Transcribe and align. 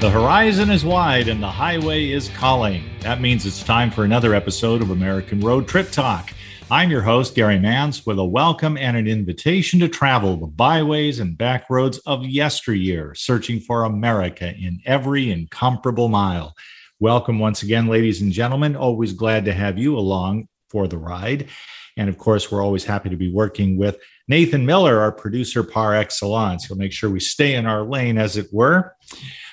The 0.00 0.10
horizon 0.10 0.70
is 0.70 0.84
wide 0.84 1.26
and 1.26 1.42
the 1.42 1.50
highway 1.50 2.10
is 2.10 2.28
calling. 2.28 2.84
That 3.00 3.20
means 3.20 3.44
it's 3.44 3.64
time 3.64 3.90
for 3.90 4.04
another 4.04 4.32
episode 4.32 4.80
of 4.80 4.92
American 4.92 5.40
Road 5.40 5.66
Trip 5.66 5.90
Talk. 5.90 6.32
I'm 6.70 6.88
your 6.88 7.02
host, 7.02 7.34
Gary 7.34 7.58
Mance, 7.58 8.06
with 8.06 8.20
a 8.20 8.24
welcome 8.24 8.76
and 8.76 8.96
an 8.96 9.08
invitation 9.08 9.80
to 9.80 9.88
travel 9.88 10.36
the 10.36 10.46
byways 10.46 11.18
and 11.18 11.36
back 11.36 11.68
roads 11.68 11.98
of 12.06 12.24
yesteryear, 12.24 13.16
searching 13.16 13.58
for 13.58 13.82
America 13.82 14.54
in 14.54 14.80
every 14.86 15.32
incomparable 15.32 16.08
mile. 16.08 16.54
Welcome 17.00 17.40
once 17.40 17.64
again, 17.64 17.88
ladies 17.88 18.22
and 18.22 18.30
gentlemen. 18.30 18.76
Always 18.76 19.12
glad 19.12 19.46
to 19.46 19.52
have 19.52 19.78
you 19.78 19.98
along 19.98 20.46
for 20.68 20.86
the 20.86 20.98
ride. 20.98 21.48
And 21.96 22.08
of 22.08 22.18
course, 22.18 22.52
we're 22.52 22.62
always 22.62 22.84
happy 22.84 23.10
to 23.10 23.16
be 23.16 23.32
working 23.32 23.76
with 23.76 23.98
Nathan 24.28 24.64
Miller, 24.64 25.00
our 25.00 25.10
producer 25.10 25.64
par 25.64 25.96
excellence. 25.96 26.66
He'll 26.66 26.76
make 26.76 26.92
sure 26.92 27.10
we 27.10 27.18
stay 27.18 27.56
in 27.56 27.66
our 27.66 27.82
lane, 27.82 28.16
as 28.16 28.36
it 28.36 28.46
were. 28.52 28.94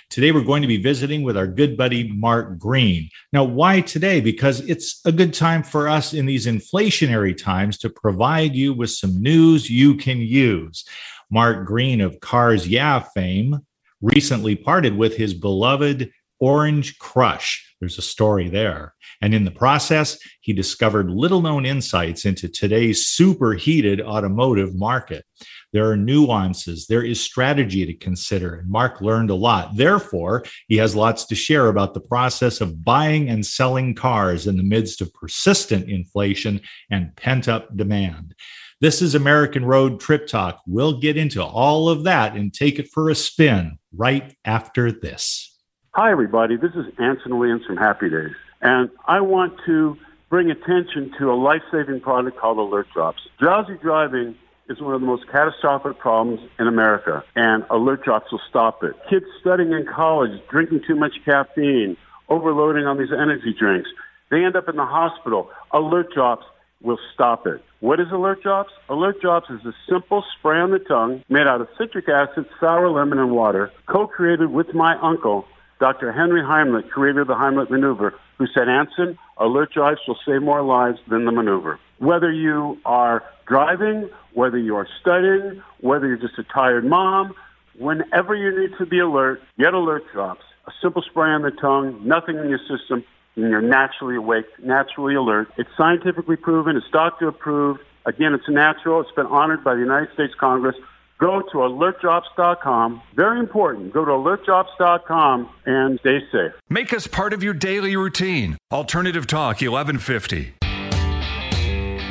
Today, 0.09 0.31
we're 0.31 0.43
going 0.43 0.61
to 0.61 0.67
be 0.67 0.81
visiting 0.81 1.23
with 1.23 1.35
our 1.35 1.47
good 1.47 1.75
buddy, 1.75 2.11
Mark 2.11 2.57
Greene. 2.57 3.09
Now, 3.33 3.43
why 3.43 3.81
today? 3.81 4.21
Because 4.21 4.61
it's 4.61 5.01
a 5.05 5.11
good 5.11 5.33
time 5.33 5.63
for 5.63 5.89
us 5.89 6.13
in 6.13 6.25
these 6.25 6.45
inflationary 6.45 7.35
times 7.35 7.77
to 7.79 7.89
provide 7.89 8.55
you 8.55 8.73
with 8.73 8.91
some 8.91 9.21
news 9.21 9.69
you 9.69 9.95
can 9.95 10.19
use. 10.19 10.85
Mark 11.29 11.65
Greene 11.65 12.01
of 12.01 12.19
Cars 12.19 12.67
Yeah 12.67 12.99
fame 13.13 13.59
recently 14.01 14.55
parted 14.55 14.95
with 14.95 15.15
his 15.17 15.33
beloved 15.33 16.11
Orange 16.39 16.97
Crush. 16.99 17.75
There's 17.79 17.97
a 17.97 18.03
story 18.03 18.49
there. 18.49 18.93
And 19.21 19.33
in 19.33 19.45
the 19.45 19.51
process, 19.51 20.17
he 20.41 20.53
discovered 20.53 21.09
little 21.09 21.41
known 21.41 21.65
insights 21.65 22.25
into 22.25 22.47
today's 22.47 23.05
superheated 23.07 24.01
automotive 24.01 24.75
market. 24.75 25.25
There 25.75 25.91
are 25.91 25.97
nuances, 25.97 26.87
there 26.87 27.03
is 27.03 27.19
strategy 27.19 27.85
to 27.85 27.93
consider. 27.93 28.55
And 28.55 28.69
Mark 28.69 29.01
learned 29.01 29.29
a 29.29 29.35
lot. 29.35 29.75
Therefore, 29.75 30.45
he 30.69 30.77
has 30.77 30.95
lots 30.95 31.25
to 31.25 31.35
share 31.35 31.67
about 31.67 31.93
the 31.93 31.99
process 31.99 32.61
of 32.61 32.85
buying 32.85 33.27
and 33.27 33.45
selling 33.45 33.93
cars 33.93 34.47
in 34.47 34.55
the 34.55 34.63
midst 34.63 35.01
of 35.01 35.13
persistent 35.13 35.89
inflation 35.89 36.61
and 36.89 37.13
pent 37.17 37.49
up 37.49 37.75
demand. 37.75 38.35
This 38.79 39.01
is 39.01 39.15
American 39.15 39.65
Road 39.65 39.99
Trip 39.99 40.27
Talk. 40.27 40.61
We'll 40.65 40.97
get 41.01 41.17
into 41.17 41.43
all 41.43 41.89
of 41.89 42.05
that 42.05 42.37
and 42.37 42.53
take 42.53 42.79
it 42.79 42.87
for 42.93 43.09
a 43.09 43.15
spin 43.15 43.77
right 43.93 44.33
after 44.45 44.93
this. 44.93 45.59
Hi, 45.93 46.09
everybody. 46.09 46.55
This 46.55 46.71
is 46.75 46.85
Anson 46.99 47.37
Williams 47.37 47.65
from 47.65 47.75
Happy 47.75 48.09
Days. 48.09 48.31
And 48.61 48.89
I 49.07 49.19
want 49.19 49.59
to 49.65 49.97
bring 50.29 50.51
attention 50.51 51.11
to 51.19 51.33
a 51.33 51.35
life 51.35 51.63
saving 51.69 51.99
product 51.99 52.37
called 52.37 52.59
Alert 52.59 52.87
Drops. 52.93 53.27
Drowsy 53.39 53.75
driving 53.81 54.37
is 54.69 54.81
one 54.81 54.95
of 54.95 55.01
the 55.01 55.07
most 55.07 55.27
catastrophic 55.27 55.99
problems 55.99 56.39
in 56.59 56.67
America, 56.67 57.23
and 57.35 57.63
Alert 57.69 58.03
Drops 58.03 58.31
will 58.31 58.41
stop 58.49 58.83
it. 58.83 58.93
Kids 59.09 59.25
studying 59.39 59.71
in 59.71 59.85
college, 59.85 60.41
drinking 60.49 60.81
too 60.87 60.95
much 60.95 61.13
caffeine, 61.23 61.97
overloading 62.29 62.85
on 62.85 62.97
these 62.97 63.11
energy 63.11 63.53
drinks, 63.57 63.89
they 64.31 64.43
end 64.43 64.55
up 64.55 64.67
in 64.67 64.75
the 64.75 64.85
hospital. 64.85 65.49
Alert 65.71 66.13
Drops 66.13 66.45
will 66.81 66.99
stop 67.13 67.45
it. 67.45 67.63
What 67.79 67.99
is 67.99 68.07
Alert 68.11 68.41
Drops? 68.41 68.71
Alert 68.89 69.21
Drops 69.21 69.49
is 69.49 69.63
a 69.65 69.73
simple 69.87 70.23
spray 70.37 70.59
on 70.59 70.71
the 70.71 70.79
tongue 70.79 71.23
made 71.29 71.47
out 71.47 71.61
of 71.61 71.67
citric 71.77 72.09
acid, 72.09 72.45
sour 72.59 72.89
lemon, 72.89 73.19
and 73.19 73.31
water, 73.31 73.71
co-created 73.85 74.51
with 74.51 74.73
my 74.73 74.97
uncle 75.01 75.45
Dr. 75.79 76.11
Henry 76.11 76.41
Heimlich, 76.41 76.89
creator 76.89 77.21
of 77.21 77.27
the 77.27 77.33
Heimlich 77.33 77.69
maneuver, 77.69 78.13
who 78.37 78.47
said, 78.47 78.69
Anson, 78.69 79.17
Alert 79.37 79.73
Drops 79.73 80.01
will 80.07 80.17
save 80.25 80.41
more 80.41 80.61
lives 80.61 80.99
than 81.09 81.25
the 81.25 81.31
maneuver. 81.31 81.79
Whether 81.99 82.31
you 82.31 82.79
are 82.85 83.23
driving, 83.45 84.09
whether 84.33 84.57
you 84.57 84.75
are 84.75 84.87
studying, 85.01 85.61
whether 85.81 86.07
you're 86.07 86.17
just 86.17 86.37
a 86.37 86.43
tired 86.43 86.85
mom, 86.85 87.33
whenever 87.77 88.35
you 88.35 88.57
need 88.57 88.77
to 88.77 88.85
be 88.85 88.99
alert, 88.99 89.41
get 89.57 89.73
alert 89.73 90.03
drops. 90.13 90.43
A 90.67 90.71
simple 90.81 91.01
spray 91.01 91.29
on 91.29 91.41
the 91.41 91.51
tongue, 91.51 91.99
nothing 92.03 92.37
in 92.37 92.49
your 92.49 92.59
system, 92.59 93.03
and 93.35 93.49
you're 93.49 93.61
naturally 93.61 94.15
awake, 94.15 94.45
naturally 94.63 95.15
alert. 95.15 95.49
It's 95.57 95.69
scientifically 95.77 96.37
proven, 96.37 96.77
it's 96.77 96.89
doctor 96.91 97.27
approved. 97.27 97.81
Again, 98.05 98.33
it's 98.33 98.47
natural. 98.47 99.01
It's 99.01 99.11
been 99.11 99.25
honored 99.25 99.63
by 99.63 99.73
the 99.73 99.81
United 99.81 100.13
States 100.13 100.33
Congress 100.39 100.75
go 101.19 101.41
to 101.41 101.57
alertdrops.com. 101.57 103.01
Very 103.15 103.39
important. 103.39 103.93
Go 103.93 104.05
to 104.05 104.11
alertdrops.com 104.11 105.49
and 105.65 105.99
stay 105.99 106.19
safe. 106.31 106.51
Make 106.69 106.93
us 106.93 107.07
part 107.07 107.33
of 107.33 107.43
your 107.43 107.53
daily 107.53 107.95
routine. 107.95 108.57
Alternative 108.71 109.25
Talk 109.25 109.61
1150. 109.61 110.55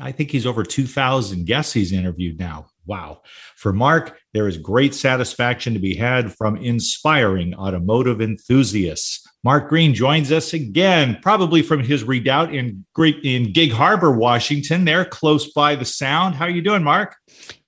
I 0.00 0.10
think 0.10 0.32
he's 0.32 0.46
over 0.46 0.64
2,000 0.64 1.46
guests 1.46 1.72
he's 1.72 1.92
interviewed 1.92 2.40
now. 2.40 2.66
Wow. 2.86 3.22
For 3.56 3.72
Mark, 3.72 4.18
there 4.34 4.46
is 4.46 4.58
great 4.58 4.94
satisfaction 4.94 5.72
to 5.72 5.78
be 5.78 5.94
had 5.94 6.34
from 6.34 6.56
inspiring 6.56 7.54
automotive 7.54 8.20
enthusiasts. 8.20 9.26
Mark 9.42 9.68
Greene 9.68 9.94
joins 9.94 10.32
us 10.32 10.52
again, 10.52 11.18
probably 11.22 11.62
from 11.62 11.80
his 11.80 12.04
redoubt 12.04 12.54
in 12.54 12.84
in 13.22 13.52
Gig 13.52 13.72
Harbor, 13.72 14.10
Washington. 14.10 14.84
There, 14.84 15.04
close 15.04 15.52
by 15.52 15.76
the 15.76 15.84
Sound. 15.84 16.34
How 16.34 16.46
are 16.46 16.50
you 16.50 16.62
doing, 16.62 16.82
Mark? 16.82 17.16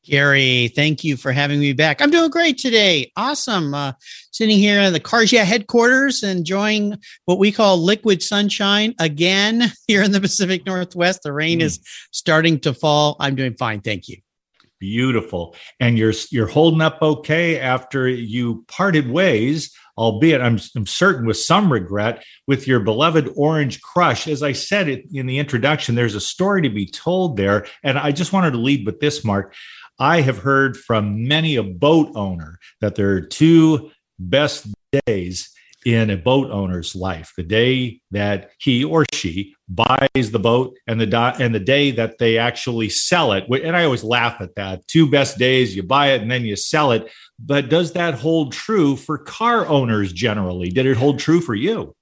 Gary, 0.06 0.68
thank 0.74 1.02
you 1.02 1.16
for 1.16 1.32
having 1.32 1.58
me 1.58 1.72
back. 1.72 2.00
I'm 2.00 2.10
doing 2.10 2.30
great 2.30 2.58
today. 2.58 3.10
Awesome. 3.16 3.74
Uh, 3.74 3.92
sitting 4.30 4.56
here 4.56 4.80
in 4.80 4.92
the 4.92 5.00
Cars 5.00 5.32
Yeah 5.32 5.42
headquarters, 5.42 6.22
enjoying 6.22 6.96
what 7.24 7.38
we 7.38 7.50
call 7.50 7.82
liquid 7.82 8.22
sunshine 8.22 8.94
again 9.00 9.72
here 9.88 10.02
in 10.02 10.12
the 10.12 10.20
Pacific 10.20 10.64
Northwest. 10.64 11.22
The 11.24 11.32
rain 11.32 11.58
mm. 11.58 11.64
is 11.64 11.80
starting 12.12 12.60
to 12.60 12.72
fall. 12.72 13.16
I'm 13.18 13.34
doing 13.34 13.54
fine. 13.54 13.80
Thank 13.80 14.08
you. 14.08 14.18
Beautiful. 14.78 15.56
And 15.80 15.98
you're 15.98 16.12
you're 16.30 16.46
holding 16.46 16.82
up 16.82 16.98
okay 17.00 17.58
after 17.58 18.08
you 18.08 18.64
parted 18.68 19.10
ways 19.10 19.74
albeit 19.98 20.40
I'm, 20.40 20.58
I'm, 20.74 20.86
certain 20.86 21.26
with 21.26 21.38
some 21.38 21.72
regret, 21.72 22.22
with 22.46 22.66
your 22.66 22.80
beloved 22.80 23.32
Orange 23.34 23.80
Crush. 23.80 24.28
As 24.28 24.42
I 24.42 24.52
said 24.52 24.88
in 24.88 25.26
the 25.26 25.38
introduction, 25.38 25.94
there's 25.94 26.14
a 26.14 26.20
story 26.20 26.62
to 26.62 26.68
be 26.68 26.86
told 26.86 27.36
there. 27.36 27.66
And 27.82 27.98
I 27.98 28.12
just 28.12 28.32
wanted 28.32 28.52
to 28.52 28.58
lead 28.58 28.84
with 28.84 29.00
this, 29.00 29.24
Mark. 29.24 29.54
I 29.98 30.20
have 30.20 30.38
heard 30.38 30.76
from 30.76 31.26
many 31.26 31.56
a 31.56 31.62
boat 31.62 32.12
owner 32.14 32.58
that 32.80 32.96
there 32.96 33.12
are 33.12 33.22
two 33.22 33.90
best 34.18 34.66
days 35.06 35.50
in 35.86 36.10
a 36.10 36.16
boat 36.16 36.50
owner's 36.50 36.96
life 36.96 37.32
the 37.36 37.44
day 37.44 38.00
that 38.10 38.50
he 38.58 38.82
or 38.82 39.04
she 39.14 39.54
buys 39.68 40.32
the 40.32 40.38
boat 40.38 40.76
and 40.88 41.00
the 41.00 41.06
do- 41.06 41.16
and 41.16 41.54
the 41.54 41.60
day 41.60 41.92
that 41.92 42.18
they 42.18 42.38
actually 42.38 42.88
sell 42.88 43.32
it. 43.32 43.44
And 43.48 43.76
i 43.76 43.84
always 43.84 44.02
laugh 44.02 44.40
at 44.40 44.56
that. 44.56 44.84
Two 44.88 45.08
best 45.08 45.38
days 45.38 45.76
you 45.76 45.84
buy 45.84 46.08
it 46.08 46.22
and 46.22 46.30
then 46.30 46.44
you 46.44 46.56
sell 46.56 46.90
it. 46.90 47.08
But 47.38 47.68
does 47.68 47.92
that 47.92 48.14
hold 48.14 48.52
true 48.52 48.96
for 48.96 49.16
car 49.16 49.64
owners 49.68 50.12
generally? 50.12 50.70
Did 50.70 50.86
it 50.86 50.96
hold 50.96 51.20
true 51.20 51.40
for 51.40 51.54
you? 51.54 51.94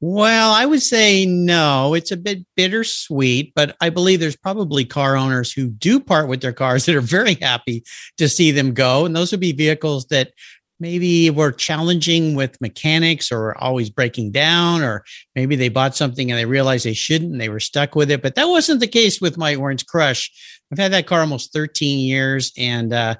Well, 0.00 0.50
I 0.50 0.64
would 0.64 0.82
say 0.82 1.26
no. 1.26 1.92
It's 1.92 2.10
a 2.10 2.16
bit 2.16 2.38
bittersweet, 2.56 3.52
but 3.54 3.76
I 3.82 3.90
believe 3.90 4.20
there's 4.20 4.36
probably 4.36 4.86
car 4.86 5.16
owners 5.16 5.52
who 5.52 5.68
do 5.68 6.00
part 6.00 6.28
with 6.28 6.40
their 6.40 6.54
cars 6.54 6.86
that 6.86 6.96
are 6.96 7.02
very 7.02 7.34
happy 7.34 7.84
to 8.16 8.28
see 8.28 8.52
them 8.52 8.72
go. 8.72 9.04
And 9.04 9.14
those 9.14 9.30
would 9.32 9.40
be 9.40 9.52
vehicles 9.52 10.06
that 10.06 10.32
maybe 10.82 11.30
were 11.30 11.52
challenging 11.52 12.34
with 12.34 12.60
mechanics 12.60 13.30
or 13.30 13.56
always 13.56 13.88
breaking 13.88 14.32
down, 14.32 14.82
or 14.82 15.04
maybe 15.36 15.54
they 15.54 15.68
bought 15.68 15.94
something 15.94 16.30
and 16.30 16.38
they 16.38 16.44
realized 16.44 16.84
they 16.84 16.92
shouldn't 16.92 17.30
and 17.30 17.40
they 17.40 17.48
were 17.48 17.60
stuck 17.60 17.94
with 17.94 18.10
it. 18.10 18.20
But 18.20 18.34
that 18.34 18.48
wasn't 18.48 18.80
the 18.80 18.88
case 18.88 19.20
with 19.20 19.38
my 19.38 19.54
Orange 19.54 19.86
Crush. 19.86 20.30
I've 20.72 20.78
had 20.78 20.92
that 20.92 21.06
car 21.06 21.20
almost 21.20 21.52
13 21.52 22.00
years 22.00 22.52
and 22.58 22.92
uh, 22.92 23.14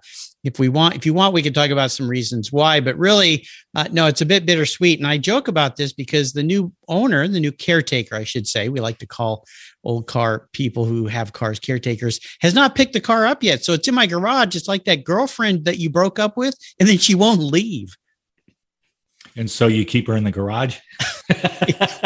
if 0.45 0.59
we 0.59 0.69
want, 0.69 0.97
if 0.97 1.07
you 1.07 1.15
want, 1.15 1.35
we 1.35 1.43
could 1.43 1.55
talk 1.55 1.71
about 1.71 1.91
some 1.91 2.09
reasons 2.09 2.53
why. 2.53 2.81
But 2.81 2.99
really, 2.99 3.47
uh, 3.75 3.89
no, 3.93 4.07
it's 4.07 4.21
a 4.21 4.27
bit 4.27 4.47
bittersweet. 4.47 4.99
And 4.99 5.07
I 5.07 5.19
joke 5.19 5.49
about 5.49 5.77
this 5.77 5.93
because 5.93 6.33
the 6.33 6.43
new 6.43 6.73
owner, 6.89 7.27
the 7.29 7.41
new 7.41 7.53
caretaker, 7.53 8.17
I 8.17 8.25
should 8.25 8.47
say, 8.47 8.69
we 8.69 8.81
like 8.81 8.99
to 8.99 9.07
call 9.07 9.45
old 9.85 10.07
car 10.07 10.49
people 10.53 10.85
who 10.85 11.07
have 11.07 11.33
cars 11.33 11.61
caretakers, 11.61 12.21
has 12.41 12.55
not 12.55 12.75
picked 12.75 12.93
the 12.93 13.01
car 13.01 13.27
up 13.27 13.43
yet. 13.43 13.65
So 13.65 13.73
it's 13.73 13.89
in 13.89 13.95
my 13.95 14.07
garage. 14.07 14.57
It's 14.57 14.69
like 14.69 14.85
that 14.85 15.05
girlfriend 15.05 15.65
that 15.65 15.79
you 15.79 15.91
broke 15.91 16.19
up 16.19 16.37
with, 16.37 16.57
and 16.79 16.89
then 16.89 16.99
she 16.99 17.15
won't 17.15 17.41
leave. 17.41 17.97
And 19.37 19.51
so 19.51 19.67
you 19.67 19.85
keep 19.85 20.07
her 20.09 20.17
in 20.17 20.25
the 20.25 20.31
garage? 20.31 20.79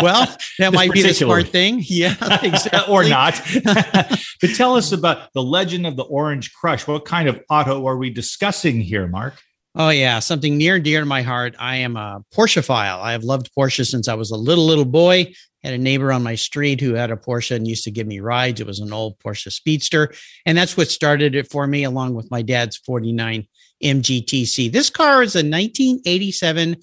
well, 0.02 0.36
that 0.58 0.72
might 0.72 0.92
be 0.92 1.02
the 1.02 1.14
smart 1.14 1.48
thing. 1.48 1.82
Yeah, 1.84 2.14
exactly. 2.42 2.92
or 2.92 3.04
not. 3.04 3.40
but 3.64 4.50
tell 4.54 4.76
us 4.76 4.92
about 4.92 5.32
the 5.32 5.42
legend 5.42 5.86
of 5.86 5.96
the 5.96 6.04
Orange 6.04 6.52
Crush. 6.54 6.86
What 6.86 7.04
kind 7.04 7.28
of 7.28 7.40
auto 7.50 7.86
are 7.86 7.96
we 7.96 8.10
discussing 8.10 8.80
here, 8.80 9.06
Mark? 9.06 9.34
Oh 9.74 9.90
yeah, 9.90 10.20
something 10.20 10.56
near 10.56 10.76
and 10.76 10.84
dear 10.84 11.00
to 11.00 11.06
my 11.06 11.22
heart. 11.22 11.54
I 11.58 11.76
am 11.76 11.96
a 11.96 12.22
Porschephile. 12.34 13.00
I 13.00 13.12
have 13.12 13.24
loved 13.24 13.50
Porsche 13.56 13.86
since 13.86 14.08
I 14.08 14.14
was 14.14 14.30
a 14.30 14.36
little 14.36 14.64
little 14.64 14.86
boy. 14.86 15.32
Had 15.62 15.74
a 15.74 15.78
neighbor 15.78 16.12
on 16.12 16.22
my 16.22 16.36
street 16.36 16.80
who 16.80 16.94
had 16.94 17.10
a 17.10 17.16
Porsche 17.16 17.56
and 17.56 17.66
used 17.66 17.84
to 17.84 17.90
give 17.90 18.06
me 18.06 18.20
rides. 18.20 18.60
It 18.60 18.66
was 18.66 18.78
an 18.78 18.92
old 18.92 19.18
Porsche 19.18 19.52
Speedster, 19.52 20.14
and 20.46 20.56
that's 20.56 20.76
what 20.76 20.88
started 20.88 21.34
it 21.34 21.50
for 21.50 21.66
me, 21.66 21.84
along 21.84 22.14
with 22.14 22.30
my 22.30 22.40
dad's 22.40 22.76
'49 22.78 23.46
MGTC. 23.82 24.72
This 24.72 24.88
car 24.88 25.22
is 25.22 25.34
a 25.34 25.44
1987 25.44 26.76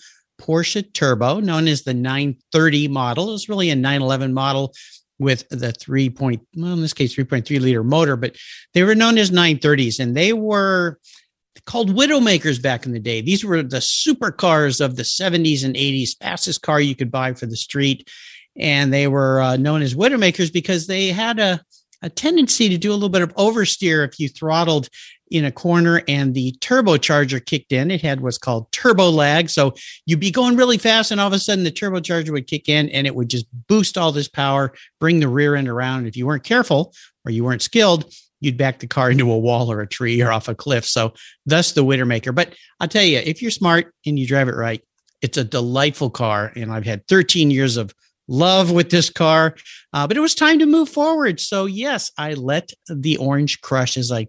Porsche 0.44 0.94
Turbo, 0.94 1.40
known 1.40 1.68
as 1.68 1.84
the 1.84 1.94
930 1.94 2.90
model. 2.90 3.34
It's 3.34 3.48
really 3.48 3.70
a 3.70 3.76
911 3.76 4.34
model 4.34 4.74
with 5.18 5.48
the 5.50 5.72
3. 5.72 6.10
Point, 6.10 6.42
well, 6.56 6.74
in 6.74 6.82
this 6.82 6.94
case, 6.94 7.16
3.3 7.16 7.62
liter 7.62 7.84
motor, 7.84 8.18
but 8.18 8.36
they 8.74 8.84
were 8.84 8.96
known 8.96 9.18
as 9.18 9.32
930s 9.32 10.00
and 10.00 10.16
they 10.16 10.34
were 10.34 11.00
called 11.66 11.96
Widowmakers 11.96 12.62
back 12.62 12.86
in 12.86 12.92
the 12.92 13.00
day. 13.00 13.22
These 13.22 13.46
were 13.46 13.64
the 13.64 13.78
supercars 13.78 14.84
of 14.84 14.98
the 14.98 15.04
70s 15.04 15.64
and 15.64 15.76
80s, 15.76 16.18
fastest 16.20 16.62
car 16.62 16.82
you 16.82 16.96
could 16.96 17.12
buy 17.12 17.34
for 17.34 17.46
the 17.46 17.56
street. 17.56 18.10
And 18.58 18.92
they 18.92 19.08
were 19.08 19.42
uh, 19.42 19.56
known 19.56 19.82
as 19.82 19.96
Widowmakers 19.96 20.52
because 20.52 20.88
they 20.88 21.08
had 21.08 21.40
a, 21.40 21.62
a 22.02 22.10
tendency 22.10 22.68
to 22.68 22.78
do 22.78 22.92
a 22.92 22.96
little 22.96 23.08
bit 23.08 23.22
of 23.22 23.34
oversteer 23.36 24.06
if 24.06 24.20
you 24.20 24.28
throttled 24.28 24.90
in 25.32 25.46
a 25.46 25.52
corner 25.52 26.02
and 26.08 26.34
the 26.34 26.52
turbocharger 26.60 27.44
kicked 27.44 27.72
in. 27.72 27.90
It 27.92 28.02
had 28.02 28.22
what's 28.22 28.38
called 28.38 28.72
turbo 28.72 29.10
lag. 29.10 29.50
So 29.50 29.74
you'd 30.06 30.20
be 30.20 30.32
going 30.32 30.56
really 30.56 30.78
fast, 30.78 31.12
and 31.12 31.20
all 31.20 31.28
of 31.28 31.34
a 31.34 31.40
sudden 31.40 31.64
the 31.64 31.72
turbocharger 31.72 32.32
would 32.32 32.48
kick 32.48 32.70
in 32.70 32.90
and 32.90 33.08
it 33.08 33.16
would 33.16 33.30
just 33.30 33.46
boost 33.68 33.98
all 33.98 34.12
this 34.12 34.28
power, 34.28 34.74
bring 35.00 35.20
the 35.20 35.28
rear 35.28 35.56
end 35.56 35.68
around. 35.68 36.00
And 36.00 36.08
if 36.08 36.16
you 36.16 36.26
weren't 36.26 36.44
careful 36.44 36.94
or 37.26 37.32
you 37.32 37.44
weren't 37.44 37.62
skilled, 37.62 38.14
you'd 38.42 38.58
back 38.58 38.80
the 38.80 38.88
car 38.88 39.10
into 39.10 39.32
a 39.32 39.38
wall 39.38 39.72
or 39.72 39.82
a 39.82 39.88
tree 39.88 40.22
or 40.22 40.32
off 40.32 40.50
a 40.50 40.56
cliff. 40.56 40.86
So 40.86 41.14
thus 41.46 41.72
the 41.72 41.84
Widowmaker. 41.84 42.36
But 42.36 42.56
I'll 42.80 42.90
tell 42.90 43.04
you, 43.04 43.20
if 43.20 43.42
you're 43.42 43.52
smart 43.52 43.94
and 44.06 44.20
you 44.20 44.28
drive 44.28 44.50
it 44.50 44.56
right, 44.56 44.84
it's 45.22 45.38
a 45.38 45.44
delightful 45.46 46.10
car. 46.10 46.52
And 46.56 46.72
I've 46.72 46.86
had 46.86 47.08
13 47.08 47.50
years 47.50 47.78
of 47.78 47.96
love 48.28 48.72
with 48.72 48.90
this 48.90 49.10
car, 49.10 49.56
uh, 49.94 50.08
but 50.08 50.18
it 50.18 50.20
was 50.22 50.36
time 50.36 50.60
to 50.60 50.66
move 50.66 50.90
forward. 50.90 51.40
So 51.40 51.66
yes, 51.66 52.12
I 52.18 52.34
let 52.34 52.72
the 52.88 53.18
orange 53.18 53.62
crush, 53.62 53.98
as 53.98 54.12
I 54.12 54.28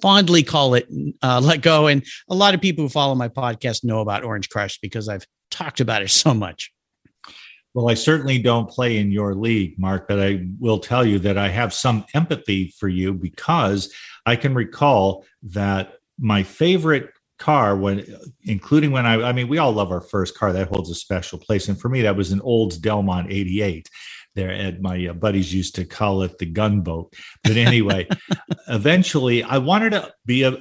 fondly 0.00 0.42
call 0.42 0.74
it 0.74 0.88
uh, 1.22 1.40
let 1.42 1.62
go. 1.62 1.86
And 1.86 2.04
a 2.28 2.34
lot 2.34 2.54
of 2.54 2.60
people 2.60 2.84
who 2.84 2.88
follow 2.88 3.14
my 3.14 3.28
podcast 3.28 3.84
know 3.84 4.00
about 4.00 4.24
Orange 4.24 4.48
Crush 4.48 4.78
because 4.80 5.08
I've 5.08 5.26
talked 5.50 5.80
about 5.80 6.02
it 6.02 6.10
so 6.24 6.34
much. 6.34 6.72
Well, 7.74 7.90
I 7.90 7.94
certainly 7.94 8.40
don't 8.40 8.68
play 8.68 8.96
in 8.96 9.12
your 9.12 9.34
league, 9.34 9.78
Mark, 9.78 10.08
but 10.08 10.18
I 10.18 10.46
will 10.58 10.78
tell 10.80 11.06
you 11.06 11.18
that 11.20 11.38
I 11.38 11.48
have 11.48 11.72
some 11.72 12.04
empathy 12.14 12.74
for 12.78 12.88
you 12.88 13.12
because 13.12 13.92
I 14.26 14.36
can 14.36 14.54
recall 14.54 15.24
that 15.42 15.94
my 16.18 16.42
favorite 16.42 17.10
car 17.38 17.76
when 17.76 18.04
including 18.42 18.90
when 18.90 19.06
I 19.06 19.28
I 19.28 19.32
mean 19.32 19.46
we 19.46 19.58
all 19.58 19.72
love 19.72 19.92
our 19.92 20.00
first 20.00 20.36
car 20.36 20.52
that 20.52 20.68
holds 20.68 20.90
a 20.90 20.94
special 20.94 21.38
place 21.38 21.68
and 21.68 21.80
for 21.80 21.88
me 21.88 22.02
that 22.02 22.16
was 22.16 22.32
an 22.32 22.40
Olds 22.40 22.78
Delmont 22.78 23.30
88 23.30 23.88
there 24.38 24.50
and 24.50 24.80
my 24.80 25.08
uh, 25.08 25.12
buddies 25.12 25.52
used 25.52 25.74
to 25.74 25.84
call 25.84 26.22
it 26.22 26.38
the 26.38 26.46
gunboat. 26.46 27.12
But 27.42 27.56
anyway 27.56 28.08
eventually 28.68 29.42
i 29.42 29.58
wanted 29.58 29.90
to 29.90 30.12
be 30.24 30.44
a 30.44 30.58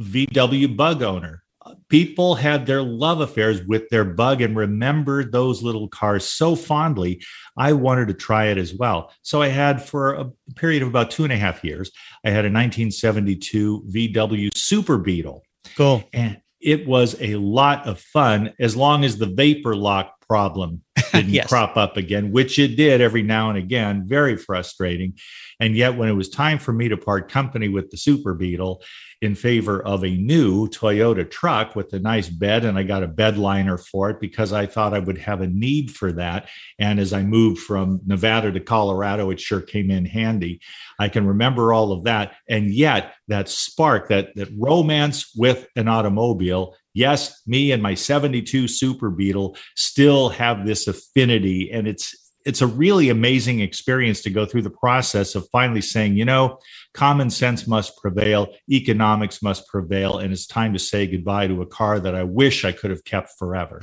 vw 0.00 0.76
bug 0.76 1.02
owner. 1.02 1.44
People 1.88 2.34
had 2.34 2.66
their 2.66 2.82
love 2.82 3.20
affairs 3.20 3.62
with 3.64 3.88
their 3.90 4.04
bug 4.04 4.40
and 4.40 4.56
remembered 4.56 5.30
those 5.30 5.62
little 5.62 5.88
cars 5.88 6.24
so 6.24 6.56
fondly 6.56 7.22
i 7.56 7.72
wanted 7.72 8.08
to 8.08 8.14
try 8.14 8.46
it 8.46 8.58
as 8.58 8.74
well. 8.74 9.12
So 9.22 9.40
i 9.40 9.48
had 9.48 9.82
for 9.82 10.14
a 10.14 10.30
period 10.56 10.82
of 10.82 10.88
about 10.88 11.10
two 11.10 11.24
and 11.24 11.32
a 11.32 11.36
half 11.36 11.62
years 11.62 11.92
i 12.24 12.30
had 12.30 12.44
a 12.44 12.52
1972 12.52 13.84
vw 13.88 14.48
super 14.56 14.98
beetle. 14.98 15.44
Cool. 15.76 16.02
And 16.12 16.40
it 16.60 16.86
was 16.86 17.16
a 17.20 17.36
lot 17.36 17.86
of 17.86 18.00
fun 18.00 18.52
as 18.58 18.76
long 18.76 19.04
as 19.04 19.16
the 19.16 19.26
vapor 19.26 19.76
lock 19.76 20.19
problem 20.30 20.80
didn't 21.12 21.30
yes. 21.30 21.48
crop 21.48 21.76
up 21.76 21.96
again, 21.96 22.30
which 22.30 22.56
it 22.56 22.76
did 22.76 23.00
every 23.00 23.22
now 23.22 23.50
and 23.50 23.58
again. 23.58 24.04
Very 24.06 24.36
frustrating. 24.36 25.14
And 25.58 25.74
yet, 25.74 25.96
when 25.96 26.08
it 26.08 26.12
was 26.12 26.28
time 26.28 26.60
for 26.60 26.72
me 26.72 26.88
to 26.88 26.96
part 26.96 27.28
company 27.28 27.68
with 27.68 27.90
the 27.90 27.96
Super 27.96 28.32
Beetle 28.34 28.80
in 29.20 29.34
favor 29.34 29.82
of 29.82 30.04
a 30.04 30.16
new 30.16 30.68
Toyota 30.68 31.30
truck 31.30 31.76
with 31.76 31.92
a 31.92 31.98
nice 31.98 32.28
bed, 32.28 32.64
and 32.64 32.78
I 32.78 32.82
got 32.82 33.02
a 33.02 33.08
bed 33.08 33.36
liner 33.36 33.76
for 33.76 34.10
it 34.10 34.20
because 34.20 34.52
I 34.52 34.66
thought 34.66 34.94
I 34.94 34.98
would 34.98 35.18
have 35.18 35.40
a 35.40 35.46
need 35.46 35.90
for 35.90 36.12
that. 36.12 36.48
And 36.78 36.98
as 36.98 37.12
I 37.12 37.22
moved 37.22 37.60
from 37.60 38.00
Nevada 38.06 38.50
to 38.52 38.60
Colorado, 38.60 39.30
it 39.30 39.40
sure 39.40 39.60
came 39.60 39.90
in 39.90 40.04
handy. 40.04 40.60
I 40.98 41.08
can 41.08 41.26
remember 41.26 41.72
all 41.72 41.92
of 41.92 42.04
that. 42.04 42.34
And 42.48 42.70
yet, 42.70 43.14
that 43.28 43.48
spark, 43.48 44.08
that, 44.08 44.34
that 44.36 44.48
romance 44.56 45.34
with 45.36 45.66
an 45.76 45.88
automobile 45.88 46.74
yes, 46.94 47.42
me 47.46 47.72
and 47.72 47.82
my 47.82 47.94
72 47.94 48.68
Super 48.68 49.10
Beetle 49.10 49.56
still 49.76 50.28
have 50.30 50.66
this 50.66 50.86
affinity. 50.86 51.70
And 51.72 51.86
it's 51.86 52.29
it's 52.46 52.62
a 52.62 52.66
really 52.66 53.10
amazing 53.10 53.60
experience 53.60 54.22
to 54.22 54.30
go 54.30 54.46
through 54.46 54.62
the 54.62 54.70
process 54.70 55.34
of 55.34 55.48
finally 55.50 55.80
saying, 55.80 56.16
you 56.16 56.24
know, 56.24 56.58
common 56.94 57.30
sense 57.30 57.66
must 57.66 57.96
prevail, 57.98 58.48
economics 58.70 59.42
must 59.42 59.66
prevail, 59.68 60.18
and 60.18 60.32
it's 60.32 60.46
time 60.46 60.72
to 60.72 60.78
say 60.78 61.06
goodbye 61.06 61.46
to 61.46 61.62
a 61.62 61.66
car 61.66 62.00
that 62.00 62.14
I 62.14 62.22
wish 62.22 62.64
I 62.64 62.72
could 62.72 62.90
have 62.90 63.04
kept 63.04 63.30
forever. 63.38 63.82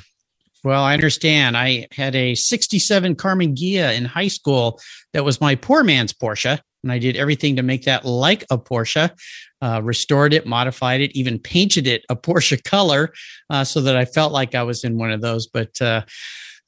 Well, 0.64 0.84
I 0.84 0.94
understand. 0.94 1.56
I 1.56 1.88
had 1.92 2.16
a 2.16 2.36
67 2.36 3.16
Karmann 3.16 3.56
Ghia 3.56 3.96
in 3.96 4.06
high 4.06 4.28
school 4.28 4.80
that 5.14 5.24
was 5.24 5.40
my 5.40 5.56
poor 5.56 5.84
man's 5.84 6.14
Porsche 6.14 6.60
and 6.84 6.92
I 6.92 7.00
did 7.00 7.18
everything 7.18 7.58
to 7.58 7.64
make 7.64 7.84
that 7.84 8.06
like 8.06 8.46
a 8.50 8.58
Porsche. 8.58 9.12
Uh, 9.60 9.82
restored 9.84 10.34
it, 10.34 10.46
modified 10.46 11.02
it, 11.02 11.12
even 11.16 11.40
painted 11.40 11.88
it 11.88 12.06
a 12.10 12.16
Porsche 12.16 12.64
color, 12.64 13.12
uh, 13.50 13.64
so 13.64 13.82
that 13.82 13.98
I 13.98 14.06
felt 14.06 14.32
like 14.32 14.54
I 14.54 14.62
was 14.62 14.84
in 14.84 14.98
one 14.98 15.12
of 15.12 15.20
those. 15.20 15.48
But 15.48 15.82
uh, 15.82 16.04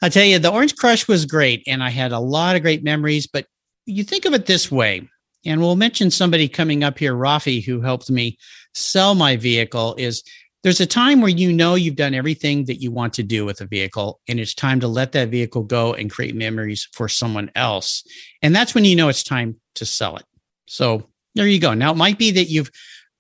I 0.02 0.10
tell 0.10 0.24
you, 0.24 0.40
the 0.40 0.52
Orange 0.52 0.76
Crush 0.76 1.08
was 1.08 1.26
great, 1.26 1.64
and 1.68 1.84
I 1.84 1.90
had 1.90 2.12
a 2.12 2.20
lot 2.20 2.56
of 2.56 2.62
great 2.62 2.84
memories. 2.84 3.28
But 3.28 3.46
you 3.86 4.04
think 4.04 4.26
of 4.26 4.34
it 4.34 4.46
this 4.46 4.72
way, 4.72 5.10
and 5.46 5.60
we'll 5.60 5.76
mention 5.76 6.12
somebody 6.12 6.48
coming 6.48 6.84
up 6.84 6.98
here, 6.98 7.14
Raffi, 7.14 7.64
who 7.64 7.82
helped 7.82 8.10
me 8.10 8.38
sell 8.74 9.16
my 9.16 9.36
vehicle. 9.36 9.96
Is 9.98 10.24
there's 10.64 10.82
a 10.82 10.86
time 10.86 11.22
where 11.22 11.30
you 11.30 11.54
know 11.54 11.76
you've 11.76 11.96
done 11.96 12.14
everything 12.14 12.66
that 12.66 12.82
you 12.82 12.92
want 12.92 13.14
to 13.14 13.24
do 13.24 13.46
with 13.46 13.62
a 13.62 13.66
vehicle 13.66 14.20
and 14.28 14.40
it's 14.40 14.54
time 14.54 14.80
to 14.82 14.88
let 14.88 15.14
that 15.14 15.30
vehicle 15.30 15.64
go 15.64 15.94
and 15.94 16.12
create 16.12 16.36
memories 16.36 16.88
for 16.94 17.08
someone 17.08 17.50
else 17.56 18.04
and 18.42 18.56
that's 18.56 18.76
when 18.76 18.86
you 18.86 18.96
know 18.96 19.10
it's 19.10 19.24
time 19.24 19.56
to 19.76 19.86
sell 19.86 20.18
it 20.18 20.26
so 20.68 21.08
there 21.36 21.48
you 21.48 21.60
go 21.60 21.74
now 21.74 21.92
it 21.92 21.98
might 21.98 22.18
be 22.18 22.32
that 22.32 22.50
you've 22.50 22.72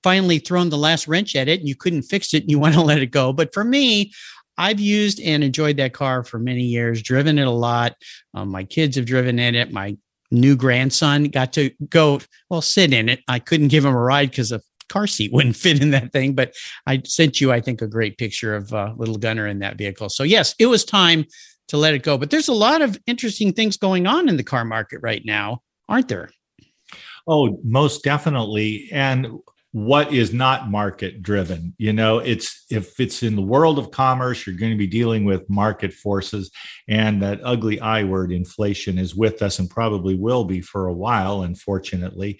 finally 0.03 0.39
thrown 0.39 0.69
the 0.69 0.77
last 0.77 1.07
wrench 1.07 1.35
at 1.35 1.47
it 1.47 1.59
and 1.59 1.67
you 1.67 1.75
couldn't 1.75 2.03
fix 2.03 2.33
it 2.33 2.43
and 2.43 2.51
you 2.51 2.59
want 2.59 2.73
to 2.73 2.81
let 2.81 3.01
it 3.01 3.11
go 3.11 3.31
but 3.31 3.53
for 3.53 3.63
me 3.63 4.11
I've 4.59 4.79
used 4.79 5.21
and 5.21 5.43
enjoyed 5.43 5.77
that 5.77 5.93
car 5.93 6.23
for 6.23 6.37
many 6.37 6.63
years, 6.63 7.01
driven 7.01 7.39
it 7.39 7.47
a 7.47 7.51
lot. 7.51 7.95
Um, 8.33 8.49
my 8.49 8.65
kids 8.65 8.97
have 8.97 9.05
driven 9.05 9.39
in 9.39 9.55
it. 9.55 9.71
My 9.71 9.97
new 10.31 10.55
grandson 10.55 11.23
got 11.25 11.53
to 11.53 11.71
go, 11.89 12.19
well, 12.49 12.61
sit 12.61 12.93
in 12.93 13.07
it. 13.07 13.21
I 13.27 13.39
couldn't 13.39 13.69
give 13.69 13.85
him 13.85 13.93
a 13.93 13.99
ride 13.99 14.31
because 14.31 14.51
of 14.51 14.61
car 14.89 15.07
seat 15.07 15.31
wouldn't 15.33 15.55
fit 15.55 15.81
in 15.81 15.91
that 15.91 16.11
thing. 16.11 16.33
But 16.33 16.53
I 16.85 17.01
sent 17.05 17.39
you, 17.39 17.53
I 17.53 17.61
think, 17.61 17.81
a 17.81 17.87
great 17.87 18.17
picture 18.17 18.53
of 18.53 18.73
uh, 18.73 18.93
little 18.97 19.17
Gunner 19.17 19.47
in 19.47 19.59
that 19.59 19.77
vehicle. 19.77 20.09
So 20.09 20.23
yes, 20.23 20.53
it 20.59 20.65
was 20.65 20.83
time 20.83 21.25
to 21.69 21.77
let 21.77 21.93
it 21.93 22.03
go. 22.03 22.17
But 22.17 22.29
there's 22.29 22.49
a 22.49 22.53
lot 22.53 22.81
of 22.81 22.99
interesting 23.07 23.53
things 23.53 23.77
going 23.77 24.07
on 24.07 24.27
in 24.27 24.35
the 24.35 24.43
car 24.43 24.65
market 24.65 24.99
right 25.01 25.23
now, 25.23 25.61
aren't 25.87 26.09
there? 26.09 26.31
Oh, 27.27 27.59
most 27.63 28.03
definitely. 28.03 28.89
And 28.91 29.39
what 29.71 30.11
is 30.11 30.33
not 30.33 30.69
market 30.69 31.21
driven 31.21 31.75
you 31.77 31.93
know 31.93 32.17
it's 32.17 32.65
if 32.71 32.99
it's 32.99 33.21
in 33.21 33.35
the 33.35 33.41
world 33.41 33.77
of 33.77 33.91
commerce 33.91 34.47
you're 34.47 34.55
going 34.55 34.71
to 34.71 34.77
be 34.77 34.87
dealing 34.87 35.25
with 35.25 35.47
market 35.47 35.93
forces 35.93 36.49
and 36.87 37.21
that 37.21 37.39
ugly 37.43 37.79
i 37.79 38.03
word 38.03 38.31
inflation 38.31 38.97
is 38.97 39.15
with 39.15 39.43
us 39.43 39.59
and 39.59 39.69
probably 39.69 40.15
will 40.15 40.43
be 40.43 40.59
for 40.59 40.87
a 40.87 40.93
while 40.93 41.43
unfortunately 41.43 42.39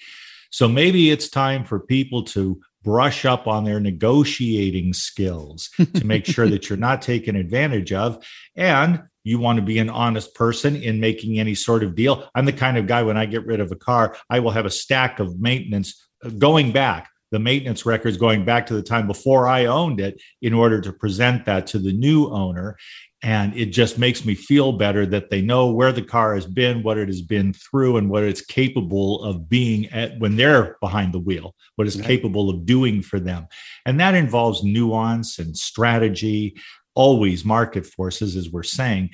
so 0.52 0.68
maybe 0.68 1.12
it's 1.12 1.30
time 1.30 1.64
for 1.64 1.80
people 1.80 2.24
to 2.24 2.60
brush 2.84 3.26
up 3.26 3.48
on 3.48 3.66
their 3.66 3.80
negotiating 3.80 4.94
skills 4.94 5.70
to 5.94 6.06
make 6.06 6.26
sure 6.26 6.48
that 6.48 6.70
you're 6.70 6.78
not 6.78 7.02
taken 7.02 7.36
advantage 7.36 7.94
of. 7.94 8.26
And 8.56 9.04
you 9.24 9.38
want 9.38 9.58
to 9.58 9.66
be 9.66 9.80
an 9.80 9.90
honest 9.90 10.34
person 10.34 10.76
in 10.76 11.00
making 11.00 11.40
any 11.40 11.54
sort 11.54 11.84
of 11.84 11.96
deal. 11.96 12.28
I'm 12.34 12.46
the 12.46 12.54
kind 12.54 12.78
of 12.78 12.88
guy 12.88 13.04
when 13.04 13.18
I 13.18 13.26
get 13.26 13.46
rid 13.46 13.60
of 13.60 13.72
a 13.72 13.76
car, 13.76 14.16
I 14.30 14.40
will 14.40 14.52
have 14.52 14.66
a 14.66 14.72
stack 14.72 15.20
of 15.20 15.40
maintenance 15.40 16.08
uh, 16.24 16.30
going 16.30 16.72
back 16.72 17.10
the 17.32 17.40
maintenance 17.40 17.86
records 17.86 18.18
going 18.18 18.46
back 18.46 18.66
to 18.68 18.74
the 18.74 18.82
time 18.82 19.08
before 19.08 19.48
I 19.48 19.66
owned 19.66 20.00
it 20.00 20.22
in 20.42 20.54
order 20.54 20.82
to 20.82 20.92
present 20.92 21.46
that 21.46 21.68
to 21.68 21.80
the 21.80 21.94
new 21.94 22.28
owner. 22.30 22.78
And 23.22 23.56
it 23.56 23.68
just 23.68 24.00
makes 24.00 24.24
me 24.24 24.34
feel 24.34 24.72
better 24.72 25.06
that 25.08 25.30
they 25.30 25.42
know 25.42 25.72
where 25.72 25.92
the 25.92 26.02
car 26.02 26.36
has 26.36 26.46
been, 26.46 26.84
what 26.84 26.98
it 26.98 27.10
has 27.10 27.22
been 27.22 27.52
through, 27.52 27.98
and 27.98 28.10
what 28.10 28.24
it's 28.24 28.42
capable 28.42 29.22
of 29.24 29.50
being 29.50 29.88
at 29.88 30.18
when 30.20 30.38
they're 30.38 30.78
behind 30.80 31.14
the 31.14 31.20
wheel, 31.20 31.54
what 31.76 31.86
it's 31.86 31.98
right. 31.98 32.06
capable 32.06 32.50
of 32.50 32.66
doing 32.66 33.02
for 33.02 33.20
them. 33.20 33.48
And 33.86 34.00
that 34.00 34.16
involves 34.16 34.64
nuance 34.64 35.38
and 35.38 35.56
strategy, 35.56 36.56
always 36.96 37.44
market 37.44 37.86
forces, 37.86 38.38
as 38.38 38.50
we're 38.50 38.64
saying. 38.64 39.10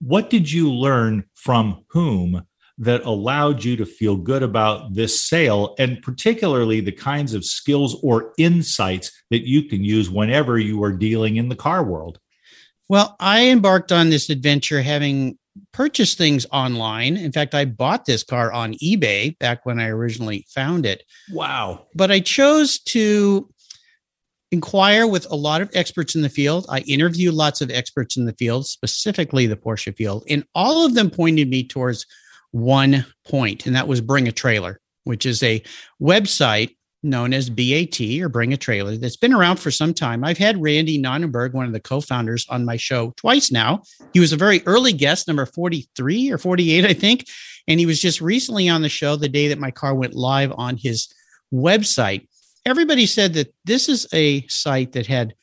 What 0.00 0.30
did 0.30 0.50
you 0.50 0.72
learn 0.72 1.24
from 1.34 1.84
whom 1.88 2.46
that 2.78 3.04
allowed 3.04 3.64
you 3.64 3.76
to 3.76 3.84
feel 3.84 4.16
good 4.16 4.42
about 4.42 4.94
this 4.94 5.20
sale 5.20 5.74
and 5.78 6.00
particularly 6.02 6.80
the 6.80 6.92
kinds 6.92 7.34
of 7.34 7.44
skills 7.44 7.98
or 8.02 8.32
insights 8.38 9.10
that 9.30 9.46
you 9.46 9.64
can 9.64 9.82
use 9.82 10.08
whenever 10.08 10.58
you 10.58 10.82
are 10.84 10.92
dealing 10.92 11.36
in 11.36 11.48
the 11.48 11.56
car 11.56 11.82
world? 11.82 12.20
Well, 12.88 13.16
I 13.20 13.48
embarked 13.48 13.92
on 13.92 14.10
this 14.10 14.30
adventure 14.30 14.80
having 14.80 15.36
purchased 15.72 16.18
things 16.18 16.46
online. 16.52 17.16
In 17.16 17.32
fact, 17.32 17.54
I 17.54 17.64
bought 17.64 18.06
this 18.06 18.22
car 18.22 18.52
on 18.52 18.74
eBay 18.74 19.36
back 19.38 19.66
when 19.66 19.80
I 19.80 19.88
originally 19.88 20.46
found 20.48 20.86
it. 20.86 21.02
Wow. 21.32 21.86
But 21.94 22.10
I 22.10 22.20
chose 22.20 22.78
to 22.80 23.52
inquire 24.50 25.06
with 25.06 25.30
a 25.30 25.36
lot 25.36 25.60
of 25.60 25.70
experts 25.74 26.14
in 26.14 26.22
the 26.22 26.28
field. 26.28 26.64
I 26.68 26.80
interviewed 26.80 27.34
lots 27.34 27.60
of 27.60 27.70
experts 27.70 28.16
in 28.16 28.24
the 28.24 28.32
field, 28.34 28.66
specifically 28.66 29.46
the 29.46 29.56
Porsche 29.56 29.94
field, 29.94 30.24
and 30.28 30.44
all 30.54 30.86
of 30.86 30.94
them 30.94 31.10
pointed 31.10 31.50
me 31.50 31.66
towards 31.66 32.06
one 32.50 33.06
point, 33.26 33.66
and 33.66 33.76
that 33.76 33.88
was 33.88 34.00
Bring 34.00 34.28
a 34.28 34.32
Trailer, 34.32 34.80
which 35.04 35.26
is 35.26 35.42
a 35.42 35.62
website 36.00 36.74
known 37.02 37.32
as 37.32 37.48
BAT 37.50 38.00
or 38.20 38.28
Bring 38.28 38.52
a 38.52 38.56
Trailer 38.56 38.96
that's 38.96 39.16
been 39.16 39.32
around 39.32 39.58
for 39.58 39.70
some 39.70 39.94
time. 39.94 40.24
I've 40.24 40.38
had 40.38 40.60
Randy 40.60 40.98
Nonnenberg, 40.98 41.54
one 41.54 41.66
of 41.66 41.72
the 41.72 41.80
co 41.80 42.00
founders, 42.00 42.46
on 42.48 42.64
my 42.64 42.76
show 42.76 43.12
twice 43.16 43.50
now. 43.50 43.82
He 44.12 44.20
was 44.20 44.32
a 44.32 44.36
very 44.36 44.62
early 44.66 44.92
guest, 44.92 45.28
number 45.28 45.46
43 45.46 46.32
or 46.32 46.38
48, 46.38 46.84
I 46.84 46.94
think. 46.94 47.26
And 47.68 47.78
he 47.78 47.86
was 47.86 48.00
just 48.00 48.20
recently 48.20 48.68
on 48.68 48.82
the 48.82 48.88
show 48.88 49.16
the 49.16 49.28
day 49.28 49.48
that 49.48 49.58
my 49.58 49.70
car 49.70 49.94
went 49.94 50.14
live 50.14 50.52
on 50.56 50.76
his 50.76 51.08
website. 51.52 52.26
Everybody 52.64 53.06
said 53.06 53.34
that 53.34 53.54
this 53.64 53.88
is 53.88 54.06
a 54.12 54.46
site 54.48 54.92
that 54.92 55.06
had 55.06 55.34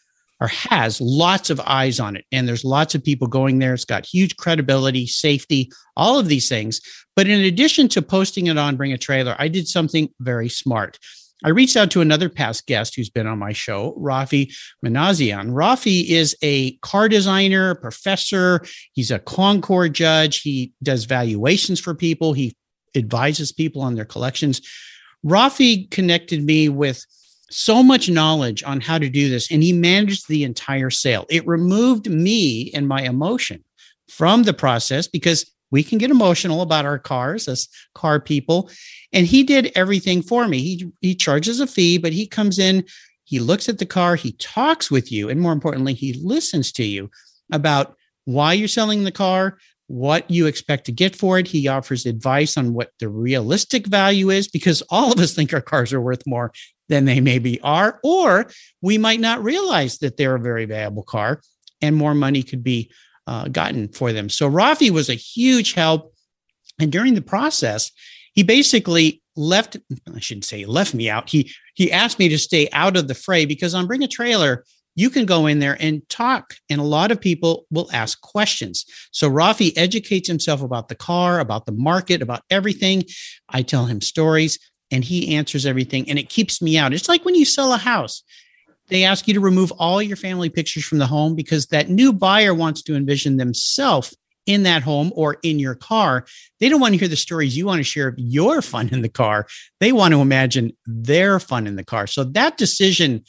or 0.46 0.50
has 0.50 1.02
lots 1.02 1.50
of 1.50 1.60
eyes 1.62 2.00
on 2.00 2.16
it. 2.16 2.24
And 2.32 2.48
there's 2.48 2.64
lots 2.64 2.94
of 2.94 3.04
people 3.04 3.26
going 3.26 3.58
there. 3.58 3.74
It's 3.74 3.84
got 3.84 4.06
huge 4.06 4.38
credibility, 4.38 5.08
safety, 5.08 5.72
all 5.98 6.20
of 6.20 6.28
these 6.28 6.48
things. 6.48 6.82
But 7.16 7.28
in 7.28 7.44
addition 7.44 7.88
to 7.90 8.04
posting 8.04 8.46
it 8.46 8.56
on 8.56 8.76
Bring 8.76 8.94
a 8.94 8.98
Trailer, 9.00 9.36
I 9.40 9.48
did 9.48 9.68
something 9.68 10.08
very 10.20 10.48
smart. 10.48 11.00
I 11.44 11.50
reached 11.50 11.76
out 11.76 11.90
to 11.92 12.02
another 12.02 12.30
past 12.30 12.68
guest 12.68 12.96
who's 12.96 13.10
been 13.10 13.26
on 13.26 13.40
my 13.40 13.54
show, 13.54 13.96
Raffi 14.00 14.56
Minasian. 14.86 15.50
Raffi 15.50 16.10
is 16.10 16.36
a 16.44 16.74
car 16.78 17.10
designer, 17.10 17.74
professor. 17.74 18.64
He's 18.94 19.10
a 19.10 19.18
Concours 19.18 19.90
judge. 19.90 20.42
He 20.42 20.74
does 20.84 21.06
valuations 21.06 21.80
for 21.80 21.96
people. 21.96 22.34
He 22.34 22.56
advises 22.96 23.52
people 23.52 23.82
on 23.82 23.96
their 23.96 24.06
collections. 24.06 24.62
Raffi 25.26 25.90
connected 25.90 26.44
me 26.44 26.70
with 26.70 27.04
so 27.50 27.84
much 27.84 28.10
knowledge 28.10 28.64
on 28.64 28.82
how 28.82 28.98
to 28.98 29.10
do 29.10 29.30
this, 29.30 29.52
and 29.52 29.62
he 29.62 29.74
managed 29.74 30.28
the 30.28 30.44
entire 30.44 30.90
sale. 30.90 31.26
It 31.30 31.48
removed 31.48 32.10
me 32.10 32.72
and 32.74 32.88
my 32.88 33.02
emotion 33.02 33.64
from 34.10 34.44
the 34.44 34.54
process 34.54 35.08
because 35.08 35.52
we 35.72 35.84
can 35.84 35.98
get 35.98 36.12
emotional 36.12 36.62
about 36.62 36.86
our 36.86 37.00
cars 37.00 37.48
as 37.48 37.68
car 37.94 38.20
people. 38.20 38.70
And 39.12 39.26
he 39.26 39.44
did 39.44 39.72
everything 39.76 40.22
for 40.22 40.48
me. 40.48 40.60
He, 40.60 40.92
he 41.02 41.16
charges 41.16 41.60
a 41.60 41.68
fee, 41.68 41.98
but 41.98 42.14
he 42.14 42.28
comes 42.28 42.60
in, 42.60 42.86
he 43.24 43.40
looks 43.40 43.68
at 43.68 43.80
the 43.80 43.86
car, 43.86 44.16
he 44.16 44.34
talks 44.34 44.92
with 44.92 45.12
you, 45.12 45.30
and 45.30 45.42
more 45.42 45.52
importantly, 45.52 45.94
he 45.94 46.14
listens 46.14 46.72
to 46.74 46.84
you 46.84 47.10
about 47.52 47.96
why 48.26 48.54
you're 48.54 48.68
selling 48.68 49.04
the 49.04 49.12
car, 49.12 49.58
what 49.88 50.30
you 50.30 50.48
expect 50.48 50.86
to 50.86 50.92
get 50.92 51.16
for 51.16 51.40
it. 51.40 51.48
He 51.48 51.68
offers 51.68 52.06
advice 52.06 52.58
on 52.58 52.74
what 52.74 52.92
the 53.00 53.10
realistic 53.10 53.86
value 53.86 54.30
is 54.30 54.48
because 54.48 54.82
all 54.90 55.12
of 55.12 55.20
us 55.20 55.34
think 55.34 55.54
our 55.54 55.62
cars 55.62 55.94
are 55.94 56.02
worth 56.02 56.26
more 56.26 56.52
than 56.90 57.06
they 57.06 57.20
maybe 57.20 57.60
are, 57.62 58.00
or 58.04 58.50
we 58.82 58.98
might 58.98 59.20
not 59.20 59.44
realize 59.44 59.98
that 60.00 60.18
they're 60.18 60.36
a 60.36 60.40
very 60.40 60.66
valuable 60.66 61.04
car 61.04 61.42
and 61.82 61.96
more 61.96 62.14
money 62.14 62.44
could 62.44 62.64
be 62.64 62.92
uh, 63.28 63.48
gotten 63.48 63.88
for 63.90 64.14
them. 64.14 64.30
So 64.30 64.50
Raffi 64.50 64.90
was 64.90 65.10
a 65.10 65.16
huge 65.16 65.74
help. 65.74 66.14
And 66.80 66.92
during 66.92 67.16
the 67.16 67.22
process, 67.22 67.92
he 68.34 68.44
basically 68.44 69.22
left, 69.36 69.78
I 70.14 70.20
shouldn't 70.20 70.46
say 70.46 70.66
left 70.66 70.94
me 70.94 71.10
out. 71.10 71.30
He 71.30 71.52
he 71.74 71.92
asked 71.92 72.20
me 72.20 72.30
to 72.30 72.38
stay 72.38 72.70
out 72.72 72.98
of 72.98 73.08
the 73.08 73.16
fray 73.16 73.46
because 73.46 73.74
on 73.74 73.88
Bring 73.88 74.04
a 74.04 74.08
Trailer, 74.08 74.64
you 74.96 75.10
can 75.10 75.26
go 75.26 75.46
in 75.46 75.60
there 75.60 75.78
and 75.80 76.08
talk, 76.10 76.56
and 76.70 76.80
a 76.80 76.86
lot 76.86 77.12
of 77.12 77.20
people 77.20 77.66
will 77.70 77.90
ask 77.92 78.20
questions. 78.22 78.86
So 79.12 79.30
Raffi 79.30 79.74
educates 79.76 80.28
himself 80.28 80.62
about 80.62 80.88
the 80.88 80.96
car, 80.96 81.40
about 81.40 81.66
the 81.66 81.74
market, 81.74 82.22
about 82.22 82.44
everything. 82.50 83.04
I 83.50 83.62
tell 83.62 83.86
him 83.86 84.00
stories 84.00 84.58
and 84.92 85.04
he 85.04 85.36
answers 85.36 85.66
everything 85.66 86.10
and 86.10 86.20
it 86.20 86.30
keeps 86.30 86.62
me 86.62 86.78
out. 86.78 86.94
It's 86.94 87.10
like 87.10 87.26
when 87.26 87.36
you 87.36 87.46
sell 87.46 87.74
a 87.74 87.78
house, 87.78 88.24
they 88.88 89.04
ask 89.04 89.28
you 89.28 89.34
to 89.34 89.40
remove 89.40 89.72
all 89.74 90.02
your 90.02 90.18
family 90.18 90.50
pictures 90.50 90.86
from 90.86 91.00
the 91.00 91.08
home 91.08 91.36
because 91.36 91.68
that 91.68 91.90
new 91.90 92.14
buyer 92.14 92.54
wants 92.54 92.84
to 92.84 92.96
envision 92.96 93.38
themselves 93.38 94.16
in 94.46 94.64
that 94.64 94.84
home 94.84 95.12
or 95.16 95.38
in 95.42 95.58
your 95.58 95.74
car. 95.74 96.26
They 96.60 96.70
don't 96.70 96.80
want 96.80 96.94
to 96.94 97.00
hear 97.00 97.08
the 97.08 97.16
stories 97.16 97.58
you 97.58 97.66
want 97.66 97.80
to 97.80 97.84
share 97.84 98.08
of 98.08 98.16
your 98.18 98.62
fun 98.62 98.90
in 98.92 99.02
the 99.02 99.10
car. 99.10 99.48
They 99.80 99.92
want 99.92 100.14
to 100.14 100.22
imagine 100.22 100.72
their 100.86 101.40
fun 101.40 101.66
in 101.66 101.76
the 101.76 101.84
car. 101.84 102.06
So 102.06 102.24
that 102.26 102.58
decision 102.58 103.24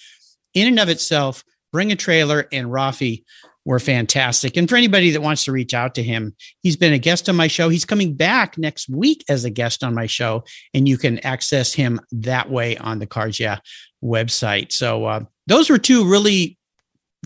in 0.52 0.68
and 0.68 0.78
of 0.78 0.88
itself, 0.88 1.42
bring 1.72 1.92
a 1.92 1.96
trailer 1.96 2.48
and 2.52 2.68
Raffi 2.68 3.24
were 3.66 3.80
fantastic. 3.80 4.56
And 4.56 4.68
for 4.68 4.76
anybody 4.76 5.10
that 5.10 5.20
wants 5.20 5.44
to 5.44 5.52
reach 5.52 5.74
out 5.74 5.96
to 5.96 6.02
him, 6.02 6.34
he's 6.62 6.76
been 6.76 6.92
a 6.92 6.98
guest 6.98 7.28
on 7.28 7.34
my 7.34 7.48
show. 7.48 7.68
He's 7.68 7.84
coming 7.84 8.14
back 8.14 8.56
next 8.56 8.88
week 8.88 9.24
as 9.28 9.44
a 9.44 9.50
guest 9.50 9.84
on 9.84 9.92
my 9.92 10.06
show, 10.06 10.44
and 10.72 10.88
you 10.88 10.96
can 10.96 11.18
access 11.18 11.74
him 11.74 12.00
that 12.12 12.48
way 12.48 12.78
on 12.78 13.00
the 13.00 13.06
Cars 13.06 13.38
Yeah 13.38 13.58
website. 14.02 14.72
So 14.72 15.04
uh, 15.04 15.20
those 15.48 15.68
were 15.68 15.78
two 15.78 16.08
really 16.08 16.56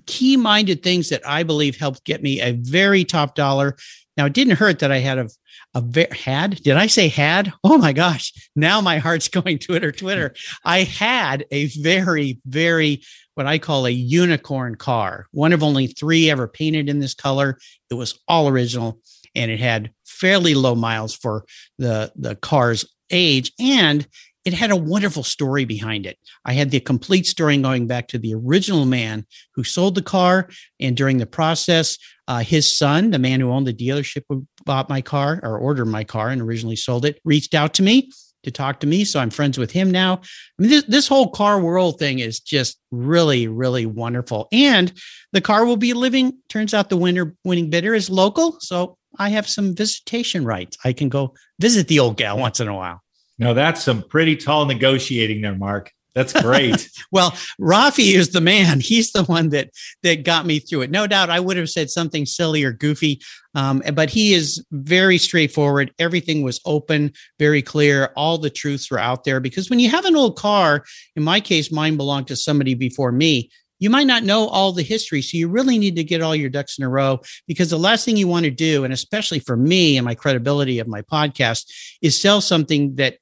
key 0.07 0.37
minded 0.37 0.83
things 0.83 1.11
that 1.11 1.27
I 1.29 1.43
believe 1.43 1.77
helped 1.77 2.05
get 2.05 2.23
me 2.23 2.41
a 2.41 2.53
very 2.53 3.05
top 3.05 3.35
dollar. 3.35 3.77
Now 4.17 4.25
it 4.25 4.33
didn't 4.33 4.57
hurt 4.57 4.79
that 4.79 4.91
I 4.91 4.99
had 4.99 5.19
a 5.19 5.29
a 5.75 6.15
had 6.15 6.57
did 6.63 6.77
I 6.77 6.87
say 6.89 7.09
had? 7.09 7.53
Oh 7.63 7.79
my 7.79 7.93
gosh! 7.93 8.33
Now 8.57 8.81
my 8.81 8.99
heart's 8.99 9.29
going 9.41 9.59
Twitter, 9.59 9.93
Twitter. 9.93 10.35
I 10.65 10.83
had 10.85 11.45
a 11.51 11.67
very, 11.67 12.39
very 12.47 13.03
what 13.41 13.47
I 13.47 13.59
call 13.59 13.87
a 13.87 13.91
unicorn 13.91 14.75
car, 14.75 15.27
one 15.31 15.55
of 15.55 15.63
only 15.63 15.87
three 15.87 16.29
ever 16.29 16.47
painted 16.47 16.91
in 16.91 17.01
this 17.01 17.15
color. 17.15 17.59
It 17.89 17.95
was 17.95 18.21
all 18.29 18.49
original, 18.49 19.01
and 19.35 19.51
it 19.51 19.61
had 19.61 19.93
fairly 20.05 20.55
low 20.55 20.75
miles 20.75 21.17
for 21.17 21.47
the 21.79 22.13
the 22.17 22.37
car's 22.37 22.85
age, 23.11 23.51
and 23.59 24.07
it 24.45 24.53
had 24.53 24.71
a 24.71 24.77
wonderful 24.77 25.23
story 25.23 25.65
behind 25.65 26.05
it. 26.05 26.19
I 26.45 26.53
had 26.53 26.71
the 26.71 26.81
complete 26.81 27.27
story 27.27 27.57
going 27.57 27.87
back 27.87 28.09
to 28.09 28.19
the 28.19 28.35
original 28.35 28.85
man 28.85 29.25
who 29.55 29.65
sold 29.65 29.95
the 29.95 30.03
car. 30.03 30.51
And 30.79 30.95
during 30.95 31.17
the 31.17 31.25
process, 31.25 31.97
uh, 32.29 32.41
his 32.41 32.77
son, 32.77 33.11
the 33.11 33.19
man 33.19 33.41
who 33.41 33.51
owned 33.51 33.67
the 33.67 33.73
dealership 33.73 34.25
who 34.29 34.47
bought 34.67 34.91
my 34.91 35.01
car 35.01 35.41
or 35.43 35.57
ordered 35.57 35.87
my 35.87 36.05
car 36.05 36.29
and 36.29 36.43
originally 36.43 36.77
sold 36.77 37.07
it, 37.07 37.21
reached 37.25 37.55
out 37.55 37.73
to 37.75 37.83
me 37.83 38.11
to 38.43 38.51
talk 38.51 38.81
to 38.81 38.87
me. 38.87 39.05
So 39.05 39.21
I'm 39.21 39.31
friends 39.31 39.59
with 39.59 39.71
him 39.71 39.91
now. 39.91 40.15
I 40.15 40.63
mean, 40.63 40.71
this, 40.71 40.85
this 40.85 41.09
whole 41.09 41.31
car 41.31 41.61
world 41.61 41.99
thing 41.99 42.19
is 42.19 42.41
just 42.41 42.79
really, 42.91 43.49
really 43.49 43.87
wonderful. 43.87 44.49
And 44.53 44.93
the 45.33 45.41
car 45.41 45.65
will 45.65 45.77
be 45.77 45.93
living, 45.93 46.39
turns 46.49 46.75
out 46.75 46.89
the 46.89 46.97
winner 46.97 47.35
winning 47.45 47.71
bidder 47.71 47.95
is 47.95 48.11
local. 48.11 48.59
So 48.61 48.97
I 49.19 49.31
have 49.31 49.49
some 49.49 49.75
visitation 49.75 50.45
rights. 50.45 50.79
I 50.85 50.93
can 50.93 51.09
go 51.09 51.35
visit 51.59 51.89
the 51.89 51.99
old 52.01 52.17
gal 52.17 52.39
once 52.39 52.61
in 52.61 52.69
a 52.69 52.75
while. 52.75 53.03
Now 53.39 53.55
that's 53.55 53.83
some 53.83 54.03
pretty 54.03 54.37
tall 54.37 54.67
negotiating 54.67 55.41
there, 55.41 55.55
Mark. 55.55 55.93
That's 56.15 56.33
great. 56.33 56.91
well, 57.13 57.31
Raffi 57.61 58.15
is 58.15 58.31
the 58.31 58.41
man. 58.41 58.81
He's 58.81 59.13
the 59.13 59.25
one 59.25 59.51
that 59.51 59.71
that 60.03 60.25
got 60.25 60.47
me 60.47 60.59
through 60.59 60.83
it. 60.83 60.91
No 60.91 61.07
doubt, 61.07 61.31
I 61.31 61.41
would 61.41 61.57
have 61.57 61.71
said 61.71 61.91
something 61.91 62.27
silly 62.27 62.65
or 62.65 62.73
goofy, 62.73 63.21
um, 63.55 63.83
but 63.95 64.11
he 64.11 64.35
is 64.35 64.65
very 64.73 65.19
straightforward. 65.19 65.93
Everything 65.99 66.43
was 66.43 66.61
open, 66.65 67.13
very 67.39 67.63
clear. 67.63 68.13
All 68.17 68.39
the 68.39 68.51
truths 68.51 68.91
were 68.91 68.99
out 68.99 69.25
there. 69.25 69.41
Because 69.41 69.71
when 69.71 69.81
you 69.81 69.91
have 69.91 70.05
an 70.05 70.17
old 70.17 70.37
car, 70.37 70.85
in 71.17 71.23
my 71.23 71.41
case, 71.41 71.71
mine 71.73 71.97
belonged 71.97 72.29
to 72.29 72.37
somebody 72.37 72.75
before 72.75 73.13
me. 73.13 73.51
You 73.79 73.89
might 73.89 74.07
not 74.07 74.25
know 74.25 74.47
all 74.47 74.73
the 74.73 74.83
history, 74.83 75.23
so 75.23 75.39
you 75.39 75.49
really 75.49 75.79
need 75.79 75.97
to 75.97 76.05
get 76.05 76.21
all 76.21 76.37
your 76.37 76.51
ducks 76.51 76.77
in 76.77 76.85
a 76.85 76.89
row. 76.89 77.21
Because 77.49 77.71
the 77.71 77.79
last 77.79 78.05
thing 78.05 78.19
you 78.19 78.29
want 78.29 78.45
to 78.45 78.51
do, 78.51 78.85
and 78.85 78.93
especially 78.93 79.39
for 79.39 79.57
me 79.57 79.97
and 79.97 80.05
my 80.05 80.15
credibility 80.15 80.81
of 80.81 80.87
my 80.87 81.01
podcast, 81.01 81.65
is 82.03 82.21
sell 82.21 82.43
something 82.43 82.97
that 82.97 83.17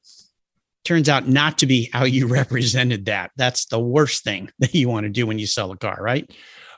turns 0.84 1.08
out 1.08 1.28
not 1.28 1.58
to 1.58 1.66
be 1.66 1.90
how 1.92 2.04
you 2.04 2.26
represented 2.40 3.06
that. 3.06 3.30
That's 3.36 3.66
the 3.66 3.80
worst 3.80 4.24
thing 4.24 4.50
that 4.58 4.74
you 4.74 4.88
want 4.88 5.04
to 5.04 5.10
do 5.10 5.26
when 5.26 5.38
you 5.38 5.46
sell 5.46 5.72
a 5.72 5.76
car, 5.76 5.98
right? 6.00 6.30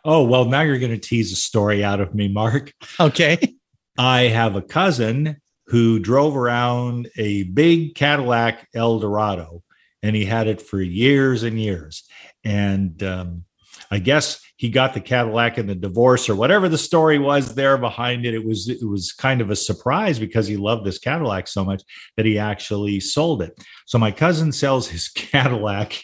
Oh, 0.04 0.25
well, 0.25 0.47
now 0.47 0.62
you're 0.62 0.78
going 0.78 0.92
to 0.92 0.99
tease 0.99 1.33
a 1.33 1.37
story 1.37 1.85
out 1.85 2.00
of 2.00 2.14
me, 2.14 2.28
Mark. 2.28 2.73
Okay. 2.99 3.54
I 3.99 4.23
have 4.23 4.57
a 4.57 4.62
cousin 4.62 5.37
who 5.66 5.99
drove 5.99 6.37
around 6.37 7.09
a 7.16 7.42
big 7.45 7.95
Cadillac 7.95 8.66
Eldorado 8.75 9.62
and 10.02 10.16
he 10.16 10.25
had 10.25 10.47
it 10.47 10.62
for 10.62 10.80
years 10.80 11.42
and 11.42 11.61
years. 11.61 12.04
And 12.42 13.02
um, 13.02 13.45
I 13.90 13.99
guess 13.99 14.40
he 14.56 14.68
got 14.68 14.94
the 14.94 15.00
Cadillac 15.00 15.59
in 15.59 15.66
the 15.66 15.75
divorce 15.75 16.28
or 16.28 16.37
whatever 16.37 16.68
the 16.68 16.78
story 16.78 17.18
was 17.18 17.54
there 17.54 17.76
behind 17.76 18.25
it. 18.25 18.35
It 18.35 18.44
was 18.44 18.68
it 18.68 18.87
was 18.87 19.12
kind 19.12 19.40
of 19.40 19.50
a 19.50 19.56
surprise 19.56 20.18
because 20.18 20.47
he 20.47 20.56
loved 20.56 20.85
this 20.85 20.99
Cadillac 20.99 21.49
so 21.49 21.64
much 21.64 21.82
that 22.16 22.26
he 22.26 22.38
actually 22.38 23.00
sold 23.00 23.42
it. 23.42 23.59
So 23.87 23.99
my 23.99 24.12
cousin 24.12 24.52
sells 24.52 24.88
his 24.88 25.09
Cadillac. 25.14 26.02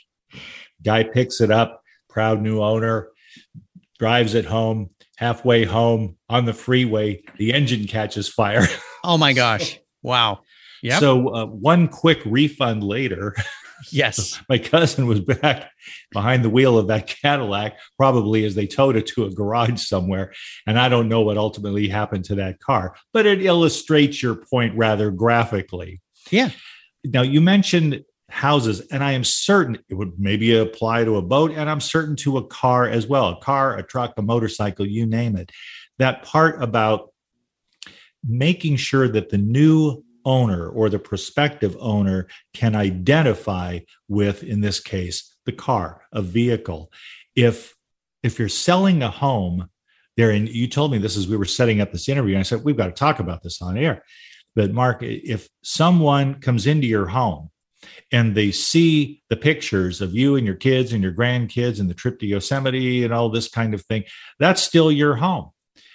Guy 0.82 1.04
picks 1.04 1.40
it 1.40 1.50
up, 1.50 1.82
proud 2.08 2.42
new 2.42 2.60
owner, 2.60 3.10
drives 3.98 4.34
it 4.34 4.44
home. 4.44 4.90
Halfway 5.16 5.64
home 5.64 6.16
on 6.28 6.44
the 6.44 6.52
freeway, 6.52 7.22
the 7.38 7.54
engine 7.54 7.86
catches 7.86 8.28
fire. 8.28 8.66
Oh 9.02 9.16
my 9.16 9.32
gosh! 9.34 9.78
Wow. 10.02 10.40
Yeah. 10.82 10.98
So 10.98 11.34
uh, 11.34 11.46
one 11.46 11.88
quick 11.88 12.20
refund 12.26 12.84
later, 12.84 13.34
Yes. 13.90 14.40
My 14.48 14.58
cousin 14.58 15.06
was 15.06 15.20
back 15.20 15.70
behind 16.12 16.44
the 16.44 16.50
wheel 16.50 16.78
of 16.78 16.88
that 16.88 17.06
Cadillac, 17.06 17.78
probably 17.96 18.44
as 18.44 18.54
they 18.54 18.66
towed 18.66 18.96
it 18.96 19.06
to 19.08 19.24
a 19.24 19.30
garage 19.30 19.80
somewhere. 19.80 20.32
And 20.66 20.78
I 20.78 20.88
don't 20.88 21.08
know 21.08 21.22
what 21.22 21.38
ultimately 21.38 21.88
happened 21.88 22.24
to 22.26 22.36
that 22.36 22.60
car, 22.60 22.96
but 23.12 23.26
it 23.26 23.42
illustrates 23.42 24.22
your 24.22 24.36
point 24.36 24.76
rather 24.76 25.10
graphically. 25.10 26.00
Yeah. 26.30 26.50
Now, 27.04 27.22
you 27.22 27.40
mentioned 27.40 28.04
houses, 28.28 28.80
and 28.90 29.04
I 29.04 29.12
am 29.12 29.24
certain 29.24 29.78
it 29.88 29.94
would 29.94 30.18
maybe 30.18 30.56
apply 30.56 31.04
to 31.04 31.16
a 31.16 31.22
boat, 31.22 31.52
and 31.52 31.70
I'm 31.70 31.80
certain 31.80 32.16
to 32.16 32.38
a 32.38 32.46
car 32.46 32.88
as 32.88 33.06
well 33.06 33.28
a 33.28 33.40
car, 33.40 33.76
a 33.76 33.82
truck, 33.82 34.14
a 34.16 34.22
motorcycle, 34.22 34.86
you 34.86 35.06
name 35.06 35.36
it. 35.36 35.52
That 35.98 36.24
part 36.24 36.62
about 36.62 37.10
making 38.28 38.76
sure 38.76 39.08
that 39.08 39.30
the 39.30 39.38
new 39.38 40.04
owner 40.26 40.68
or 40.68 40.90
the 40.90 40.98
prospective 40.98 41.76
owner 41.80 42.26
can 42.52 42.74
identify 42.74 43.78
with 44.08 44.42
in 44.42 44.60
this 44.60 44.80
case 44.80 45.34
the 45.46 45.52
car 45.52 46.02
a 46.12 46.20
vehicle. 46.20 46.92
If 47.34 47.74
if 48.22 48.38
you're 48.38 48.48
selling 48.48 49.02
a 49.02 49.10
home 49.10 49.70
there 50.16 50.30
and 50.30 50.48
you 50.48 50.66
told 50.66 50.90
me 50.90 50.98
this 50.98 51.16
as 51.16 51.28
we 51.28 51.36
were 51.36 51.44
setting 51.44 51.80
up 51.80 51.92
this 51.92 52.08
interview 52.08 52.34
and 52.34 52.40
i 52.40 52.42
said 52.42 52.64
we've 52.64 52.76
got 52.76 52.86
to 52.86 52.92
talk 52.92 53.20
about 53.20 53.42
this 53.42 53.62
on 53.62 53.78
air. 53.78 54.02
But 54.54 54.72
mark 54.72 55.02
if 55.02 55.48
someone 55.62 56.40
comes 56.40 56.66
into 56.66 56.86
your 56.86 57.06
home 57.06 57.50
and 58.10 58.34
they 58.34 58.50
see 58.50 59.22
the 59.30 59.36
pictures 59.36 60.00
of 60.00 60.12
you 60.12 60.34
and 60.34 60.44
your 60.44 60.56
kids 60.56 60.92
and 60.92 61.02
your 61.02 61.12
grandkids 61.12 61.78
and 61.78 61.88
the 61.88 61.94
trip 61.94 62.18
to 62.18 62.26
yosemite 62.26 63.04
and 63.04 63.14
all 63.14 63.28
this 63.28 63.48
kind 63.48 63.74
of 63.74 63.82
thing 63.84 64.04
that's 64.40 64.62
still 64.62 64.90
your 64.90 65.14
home 65.14 65.50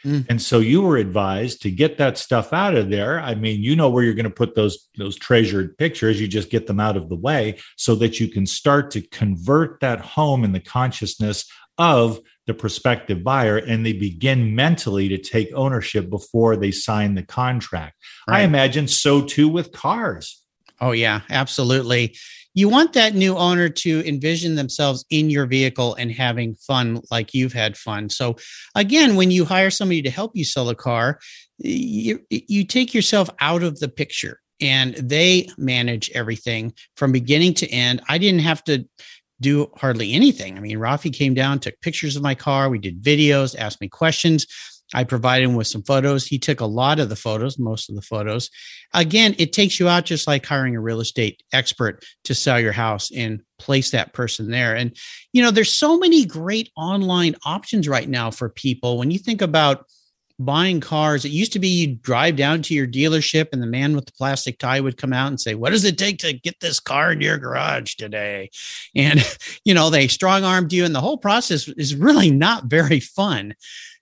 Mm. 0.06 0.26
And 0.30 0.42
so 0.42 0.60
you 0.60 0.82
were 0.82 0.98
advised 0.98 1.62
to 1.62 1.72
get 1.72 1.98
that 1.98 2.18
stuff 2.18 2.54
out 2.54 2.76
of 2.76 2.90
there. 2.90 3.20
I 3.20 3.36
mean, 3.36 3.62
you 3.62 3.76
know 3.76 3.90
where 3.90 4.04
you're 4.04 4.14
going 4.14 4.24
to 4.24 4.30
put 4.30 4.56
those 4.56 4.88
those 4.98 5.18
treasured 5.18 5.78
pictures. 5.78 6.20
You 6.20 6.28
just 6.28 6.50
get 6.50 6.68
them 6.68 6.80
out 6.80 6.98
of 6.98 7.10
the 7.10 7.16
way 7.16 7.60
so 7.78 7.96
that 7.96 8.20
you 8.20 8.28
can 8.28 8.46
start 8.46 8.92
to 8.92 9.02
convert 9.02 9.80
that 9.82 10.02
home 10.02 10.44
in 10.44 10.52
the 10.52 10.60
consciousness 10.60 11.50
of 11.78 12.20
the 12.48 12.54
prospective 12.54 13.24
buyer 13.24 13.58
and 13.58 13.86
they 13.86 13.94
begin 13.94 14.56
mentally 14.56 15.08
to 15.10 15.18
take 15.18 15.50
ownership 15.54 16.10
before 16.10 16.56
they 16.56 16.72
sign 16.72 17.16
the 17.16 17.24
contract. 17.24 17.96
Right. 18.28 18.40
I 18.40 18.42
imagine 18.42 18.88
so 18.88 19.22
too 19.22 19.48
with 19.48 19.72
cars. 19.72 20.42
Oh 20.80 20.92
yeah, 20.92 21.22
absolutely 21.30 22.16
you 22.54 22.70
want 22.70 22.94
that 22.94 23.16
new 23.16 23.38
owner 23.38 23.70
to 23.70 24.08
envision 24.08 24.56
themselves 24.56 25.06
in 25.10 25.30
your 25.30 25.46
vehicle 25.46 25.96
and 25.96 26.12
having 26.12 26.56
fun 26.56 27.02
like 27.10 27.34
you've 27.34 27.54
had 27.54 27.78
fun. 27.78 28.10
So 28.10 28.36
again, 28.76 29.16
when 29.16 29.32
you 29.32 29.46
hire 29.46 29.70
somebody 29.70 30.02
to 30.02 30.10
help 30.10 30.32
you 30.36 30.44
sell 30.44 30.70
a 30.70 30.76
car, 30.76 31.20
you 31.58 32.20
you 32.30 32.66
take 32.66 32.94
yourself 32.94 33.30
out 33.40 33.64
of 33.64 33.80
the 33.80 33.90
picture 33.90 34.40
and 34.60 34.96
they 34.96 35.50
manage 35.58 36.10
everything 36.12 36.74
from 36.96 37.12
beginning 37.12 37.54
to 37.56 37.70
end. 37.70 38.02
I 38.10 38.18
didn't 38.18 38.42
have 38.42 38.64
to 38.66 38.86
do 39.42 39.72
hardly 39.76 40.14
anything. 40.14 40.56
I 40.56 40.60
mean, 40.62 40.78
Raffi 40.78 41.12
came 41.12 41.34
down, 41.34 41.60
took 41.60 41.80
pictures 41.82 42.16
of 42.16 42.22
my 42.22 42.36
car, 42.36 42.70
we 42.70 42.78
did 42.78 43.02
videos, 43.02 43.58
asked 43.58 43.82
me 43.82 43.90
questions. 43.90 44.46
I 44.94 45.04
provided 45.04 45.46
him 45.46 45.56
with 45.56 45.68
some 45.68 45.84
photos. 45.84 46.26
He 46.26 46.38
took 46.38 46.60
a 46.60 46.66
lot 46.66 47.00
of 47.00 47.10
the 47.10 47.16
photos, 47.16 47.58
most 47.58 47.90
of 47.90 47.96
the 47.96 48.02
photos. 48.02 48.50
Again, 48.94 49.36
it 49.38 49.54
takes 49.54 49.80
you 49.80 49.88
out 49.88 50.06
just 50.06 50.28
like 50.28 50.46
hiring 50.46 50.76
a 50.76 50.82
real 50.82 51.00
estate 51.00 51.42
expert 51.54 52.04
to 52.26 52.36
sell 52.36 52.60
your 52.60 52.74
house 52.74 53.10
and 53.16 53.42
place 53.58 53.92
that 53.92 54.14
person 54.14 54.52
there. 54.52 54.76
And, 54.76 54.96
you 55.32 55.42
know, 55.42 55.52
there's 55.52 55.72
so 55.72 55.98
many 55.98 56.26
great 56.26 56.70
online 56.76 57.36
options 57.46 57.88
right 57.88 58.10
now 58.10 58.32
for 58.32 58.50
people. 58.50 58.98
When 58.98 59.12
you 59.12 59.20
think 59.20 59.42
about 59.42 59.86
buying 60.46 60.80
cars, 60.80 61.24
it 61.24 61.32
used 61.32 61.54
to 61.54 61.60
be 61.60 61.68
you 61.68 61.96
drive 61.96 62.36
down 62.36 62.62
to 62.64 62.74
your 62.74 62.88
dealership 62.88 63.50
and 63.54 63.62
the 63.62 63.68
man 63.68 63.96
with 63.96 64.06
the 64.06 64.12
plastic 64.12 64.58
tie 64.58 64.80
would 64.80 64.98
come 64.98 65.14
out 65.14 65.28
and 65.28 65.40
say, 65.40 65.56
What 65.56 65.70
does 65.70 65.86
it 65.86 65.98
take 65.98 66.20
to 66.20 66.34
get 66.34 66.60
this 66.60 66.80
car 66.80 67.12
in 67.12 67.22
your 67.22 67.38
garage 67.38 67.96
today? 67.96 68.50
And, 68.96 69.24
you 69.66 69.74
know, 69.74 69.90
they 69.90 70.08
strong 70.08 70.44
armed 70.44 70.74
you, 70.74 70.84
and 70.84 70.96
the 70.96 71.02
whole 71.02 71.18
process 71.18 71.68
is 71.68 71.96
really 71.96 72.32
not 72.32 72.66
very 72.66 73.00
fun. 73.00 73.54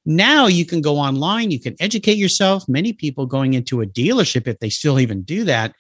Now 0.06 0.48
you 0.48 0.66
can 0.66 0.82
go 0.82 0.98
online, 0.98 1.52
you 1.52 1.60
can 1.60 1.76
educate 1.80 2.18
yourself. 2.18 2.68
Many 2.68 2.94
people 2.94 3.26
going 3.26 3.54
into 3.54 3.82
a 3.82 3.86
dealership, 3.86 4.48
if 4.48 4.60
they 4.60 4.70
still 4.70 5.00
even 5.00 5.24
do 5.24 5.44
that, 5.44 5.74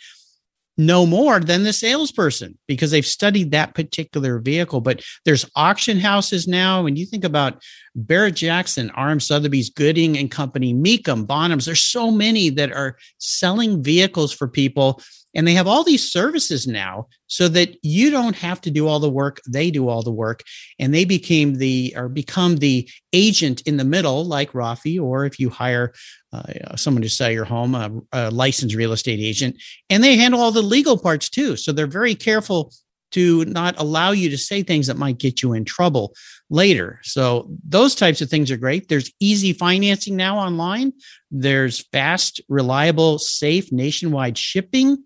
know 0.79 1.05
more 1.05 1.41
than 1.41 1.63
the 1.63 1.73
salesperson 1.73 2.57
because 2.65 2.89
they've 2.89 3.05
studied 3.05 3.51
that 3.51 3.75
particular 3.75 4.39
vehicle. 4.39 4.79
But 4.79 5.03
there's 5.25 5.45
auction 5.55 5.99
houses 5.99 6.47
now. 6.47 6.83
When 6.83 6.95
you 6.95 7.05
think 7.05 7.25
about 7.25 7.61
Barrett 7.95 8.35
Jackson, 8.35 8.89
RM 8.97 9.19
Sotheby's, 9.19 9.69
Gooding 9.69 10.17
and 10.17 10.31
Company, 10.31 10.73
Mecum, 10.73 11.27
Bonhams, 11.27 11.65
there's 11.65 11.83
so 11.83 12.11
many 12.11 12.49
that 12.51 12.71
are 12.71 12.97
selling 13.17 13.83
vehicles 13.83 14.31
for 14.31 14.47
people 14.47 15.01
and 15.35 15.47
they 15.47 15.53
have 15.53 15.67
all 15.67 15.83
these 15.83 16.11
services 16.11 16.67
now 16.67 17.07
so 17.27 17.47
that 17.47 17.75
you 17.83 18.09
don't 18.09 18.35
have 18.35 18.59
to 18.61 18.71
do 18.71 18.87
all 18.87 18.99
the 18.99 19.09
work, 19.09 19.39
they 19.47 19.69
do 19.69 19.87
all 19.87 20.01
the 20.01 20.11
work. 20.11 20.43
And 20.79 20.93
they 20.93 21.05
became 21.05 21.55
the 21.55 21.93
or 21.95 22.09
become 22.09 22.57
the 22.57 22.89
agent 23.13 23.61
in 23.61 23.77
the 23.77 23.83
middle, 23.83 24.25
like 24.25 24.53
Raffi, 24.53 25.01
or 25.01 25.25
if 25.25 25.39
you 25.39 25.49
hire 25.49 25.93
uh, 26.33 26.75
someone 26.75 27.03
to 27.03 27.09
sell 27.09 27.31
your 27.31 27.45
home, 27.45 27.75
a, 27.75 27.91
a 28.11 28.31
licensed 28.31 28.75
real 28.75 28.93
estate 28.93 29.19
agent, 29.19 29.61
and 29.89 30.03
they 30.03 30.15
handle 30.15 30.41
all 30.41 30.51
the 30.51 30.61
legal 30.61 30.97
parts 30.97 31.29
too. 31.29 31.55
So 31.55 31.71
they're 31.71 31.87
very 31.87 32.15
careful 32.15 32.73
to 33.11 33.45
not 33.45 33.75
allow 33.77 34.11
you 34.11 34.29
to 34.29 34.37
say 34.37 34.63
things 34.63 34.87
that 34.87 34.97
might 34.97 35.17
get 35.17 35.41
you 35.41 35.53
in 35.53 35.65
trouble 35.65 36.13
later. 36.49 36.99
So 37.03 37.49
those 37.67 37.95
types 37.95 38.21
of 38.21 38.29
things 38.29 38.51
are 38.51 38.57
great. 38.57 38.87
There's 38.87 39.11
easy 39.19 39.53
financing 39.53 40.15
now 40.15 40.37
online. 40.37 40.93
There's 41.31 41.85
fast, 41.91 42.41
reliable, 42.49 43.19
safe 43.19 43.71
nationwide 43.71 44.37
shipping. 44.37 45.03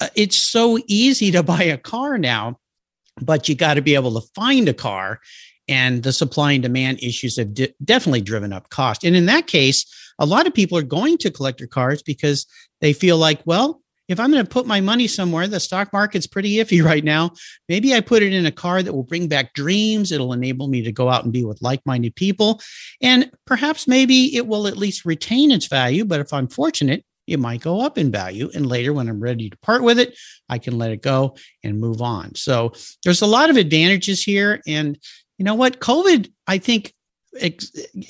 Uh, 0.00 0.08
it's 0.14 0.36
so 0.36 0.78
easy 0.86 1.30
to 1.32 1.42
buy 1.54 1.62
a 1.62 1.78
car 1.78 2.18
now, 2.18 2.58
but 3.20 3.48
you 3.48 3.54
got 3.54 3.74
to 3.74 3.82
be 3.82 3.94
able 3.94 4.20
to 4.20 4.26
find 4.34 4.68
a 4.68 4.74
car. 4.74 5.20
And 5.66 6.02
the 6.02 6.12
supply 6.12 6.52
and 6.52 6.62
demand 6.62 7.02
issues 7.02 7.38
have 7.38 7.54
de- 7.54 7.74
definitely 7.82 8.20
driven 8.20 8.52
up 8.52 8.68
cost. 8.68 9.02
And 9.02 9.16
in 9.16 9.24
that 9.26 9.46
case, 9.46 9.86
a 10.18 10.26
lot 10.26 10.46
of 10.46 10.52
people 10.52 10.76
are 10.76 10.82
going 10.82 11.16
to 11.18 11.30
collector 11.30 11.66
cars 11.66 12.02
because 12.02 12.46
they 12.82 12.92
feel 12.92 13.16
like, 13.16 13.40
well, 13.46 13.80
if 14.08 14.20
I'm 14.20 14.30
going 14.30 14.44
to 14.44 14.50
put 14.50 14.66
my 14.66 14.80
money 14.80 15.06
somewhere, 15.06 15.46
the 15.46 15.60
stock 15.60 15.92
market's 15.92 16.26
pretty 16.26 16.56
iffy 16.56 16.84
right 16.84 17.04
now. 17.04 17.32
Maybe 17.68 17.94
I 17.94 18.00
put 18.00 18.22
it 18.22 18.32
in 18.32 18.46
a 18.46 18.52
car 18.52 18.82
that 18.82 18.92
will 18.92 19.02
bring 19.02 19.28
back 19.28 19.54
dreams. 19.54 20.12
It'll 20.12 20.32
enable 20.32 20.68
me 20.68 20.82
to 20.82 20.92
go 20.92 21.08
out 21.08 21.24
and 21.24 21.32
be 21.32 21.44
with 21.44 21.62
like 21.62 21.80
minded 21.86 22.14
people. 22.14 22.60
And 23.00 23.30
perhaps 23.46 23.88
maybe 23.88 24.36
it 24.36 24.46
will 24.46 24.66
at 24.66 24.76
least 24.76 25.04
retain 25.04 25.50
its 25.50 25.66
value. 25.66 26.04
But 26.04 26.20
if 26.20 26.32
I'm 26.32 26.48
fortunate, 26.48 27.04
it 27.26 27.40
might 27.40 27.62
go 27.62 27.80
up 27.80 27.96
in 27.96 28.10
value. 28.10 28.50
And 28.54 28.66
later, 28.66 28.92
when 28.92 29.08
I'm 29.08 29.20
ready 29.20 29.48
to 29.48 29.56
part 29.58 29.82
with 29.82 29.98
it, 29.98 30.16
I 30.48 30.58
can 30.58 30.76
let 30.76 30.90
it 30.90 31.00
go 31.00 31.36
and 31.62 31.80
move 31.80 32.02
on. 32.02 32.34
So 32.34 32.72
there's 33.02 33.22
a 33.22 33.26
lot 33.26 33.48
of 33.48 33.56
advantages 33.56 34.22
here. 34.22 34.60
And 34.66 34.98
you 35.38 35.44
know 35.44 35.54
what? 35.54 35.80
COVID, 35.80 36.30
I 36.46 36.58
think, 36.58 36.92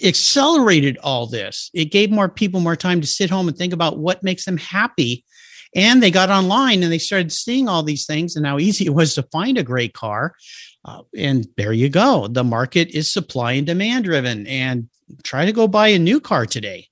accelerated 0.04 0.98
all 0.98 1.26
this. 1.26 1.70
It 1.72 1.86
gave 1.86 2.10
more 2.10 2.28
people 2.28 2.60
more 2.60 2.76
time 2.76 3.00
to 3.00 3.06
sit 3.06 3.30
home 3.30 3.48
and 3.48 3.56
think 3.56 3.72
about 3.72 3.98
what 3.98 4.22
makes 4.22 4.44
them 4.44 4.58
happy 4.58 5.24
and 5.74 6.02
they 6.02 6.10
got 6.10 6.30
online 6.30 6.82
and 6.82 6.92
they 6.92 6.98
started 6.98 7.32
seeing 7.32 7.68
all 7.68 7.82
these 7.82 8.06
things 8.06 8.36
and 8.36 8.46
how 8.46 8.58
easy 8.58 8.86
it 8.86 8.94
was 8.94 9.14
to 9.14 9.22
find 9.24 9.58
a 9.58 9.62
great 9.62 9.94
car. 9.94 10.34
Uh, 10.84 11.02
and 11.16 11.46
there 11.56 11.72
you 11.72 11.88
go. 11.88 12.28
The 12.28 12.44
market 12.44 12.90
is 12.90 13.12
supply 13.12 13.52
and 13.52 13.66
demand 13.66 14.04
driven. 14.04 14.46
And 14.46 14.88
try 15.22 15.44
to 15.44 15.52
go 15.52 15.68
buy 15.68 15.88
a 15.88 15.98
new 15.98 16.20
car 16.20 16.46
today. 16.46 16.88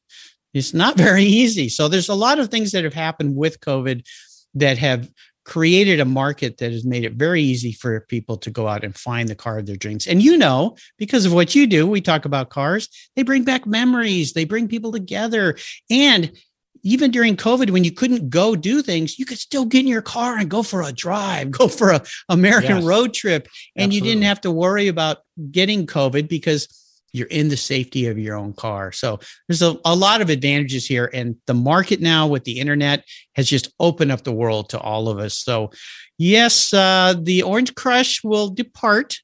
It's 0.55 0.75
not 0.75 0.97
very 1.09 1.25
easy. 1.25 1.69
So 1.69 1.89
there's 1.89 2.09
a 2.09 2.15
lot 2.15 2.39
of 2.39 2.49
things 2.49 2.73
that 2.73 2.85
have 2.85 2.95
happened 2.95 3.37
with 3.37 3.61
COVID 3.61 4.07
that 4.55 4.79
have 4.79 5.09
created 5.45 5.99
a 5.99 6.05
market 6.05 6.59
that 6.59 6.71
has 6.71 6.85
made 6.85 7.05
it 7.05 7.15
very 7.15 7.43
easy 7.43 7.73
for 7.73 8.01
people 8.03 8.37
to 8.37 8.51
go 8.51 8.69
out 8.69 8.85
and 8.85 8.97
find 8.97 9.29
the 9.29 9.35
car 9.35 9.59
of 9.59 9.67
their 9.67 9.77
dreams. 9.77 10.07
And 10.07 10.23
you 10.23 10.37
know, 10.37 10.77
because 10.99 11.27
of 11.27 11.33
what 11.33 11.55
you 11.55 11.67
do, 11.67 11.85
we 11.85 12.01
talk 12.01 12.25
about 12.25 12.51
cars, 12.51 12.89
they 13.17 13.25
bring 13.25 13.43
back 13.43 13.67
memories, 13.67 14.35
they 14.35 14.45
bring 14.45 14.69
people 14.69 14.93
together. 14.93 15.57
And 15.91 16.31
even 16.83 17.11
during 17.11 17.37
COVID, 17.37 17.71
when 17.71 17.85
you 17.85 17.93
couldn't 17.93 18.31
go 18.31 18.57
do 18.57 18.83
things, 18.83 19.19
you 19.19 19.25
could 19.25 19.39
still 19.39 19.65
get 19.65 19.81
in 19.81 19.87
your 19.87 20.03
car 20.03 20.37
and 20.37 20.51
go 20.51 20.63
for 20.63 20.83
a 20.83 20.93
drive, 20.93 21.51
go 21.59 21.69
for 21.69 21.91
a 21.91 22.03
American 22.29 22.77
yes. 22.77 22.85
road 22.85 23.15
trip, 23.15 23.49
and 23.77 23.85
Absolutely. 23.85 23.97
you 23.97 24.15
didn't 24.15 24.27
have 24.27 24.41
to 24.43 24.51
worry 24.51 24.89
about 24.89 25.19
getting 25.51 25.87
COVID 25.87 26.29
because 26.29 26.69
you're 27.13 27.29
in 27.29 27.49
the 27.49 27.57
safety 27.57 28.07
of 28.07 28.19
your 28.19 28.37
own 28.37 28.55
car. 28.55 28.91
So 28.91 29.21
there's 29.47 29.63
a, 29.63 29.77
a 29.85 29.95
lot 29.95 30.21
of 30.21 30.31
advantages 30.31 30.87
here. 30.87 31.11
And 31.13 31.37
the 31.47 31.55
market 31.55 32.01
now 32.01 32.27
with 32.27 32.45
the 32.45 32.59
internet 32.59 33.05
has 33.35 33.49
just 33.49 33.73
opened 33.79 34.13
up 34.13 34.25
the 34.25 34.33
world 34.33 34.71
to 34.71 34.81
all 34.81 35.09
of 35.09 35.19
us. 35.19 35.37
So, 35.37 35.71
yes, 36.19 36.73
uh, 36.73 37.15
the 37.21 37.43
Orange 37.43 37.75
Crush 37.75 38.25
will 38.25 38.49
depart. 38.49 39.17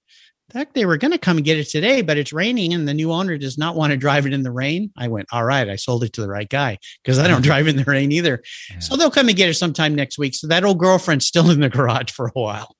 In 0.50 0.60
fact, 0.60 0.72
they 0.72 0.86
were 0.86 0.96
going 0.96 1.12
to 1.12 1.18
come 1.18 1.36
and 1.36 1.44
get 1.44 1.58
it 1.58 1.68
today, 1.68 2.00
but 2.00 2.16
it's 2.16 2.32
raining 2.32 2.72
and 2.72 2.88
the 2.88 2.94
new 2.94 3.12
owner 3.12 3.36
does 3.36 3.58
not 3.58 3.76
want 3.76 3.90
to 3.90 3.98
drive 3.98 4.24
it 4.24 4.32
in 4.32 4.42
the 4.42 4.50
rain. 4.50 4.90
I 4.96 5.08
went, 5.08 5.28
all 5.30 5.44
right, 5.44 5.68
I 5.68 5.76
sold 5.76 6.04
it 6.04 6.14
to 6.14 6.22
the 6.22 6.28
right 6.28 6.48
guy 6.48 6.78
because 7.02 7.18
I 7.18 7.28
don't 7.28 7.42
mm-hmm. 7.42 7.42
drive 7.42 7.68
in 7.68 7.76
the 7.76 7.84
rain 7.84 8.12
either. 8.12 8.42
Yeah. 8.70 8.78
So 8.78 8.96
they'll 8.96 9.10
come 9.10 9.28
and 9.28 9.36
get 9.36 9.50
it 9.50 9.54
sometime 9.54 9.94
next 9.94 10.18
week. 10.18 10.34
So 10.34 10.46
that 10.46 10.64
old 10.64 10.78
girlfriend's 10.78 11.26
still 11.26 11.50
in 11.50 11.60
the 11.60 11.68
garage 11.68 12.10
for 12.12 12.28
a 12.28 12.32
while. 12.32 12.74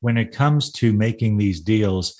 When 0.00 0.16
it 0.16 0.32
comes 0.32 0.72
to 0.72 0.94
making 0.94 1.36
these 1.36 1.60
deals, 1.60 2.16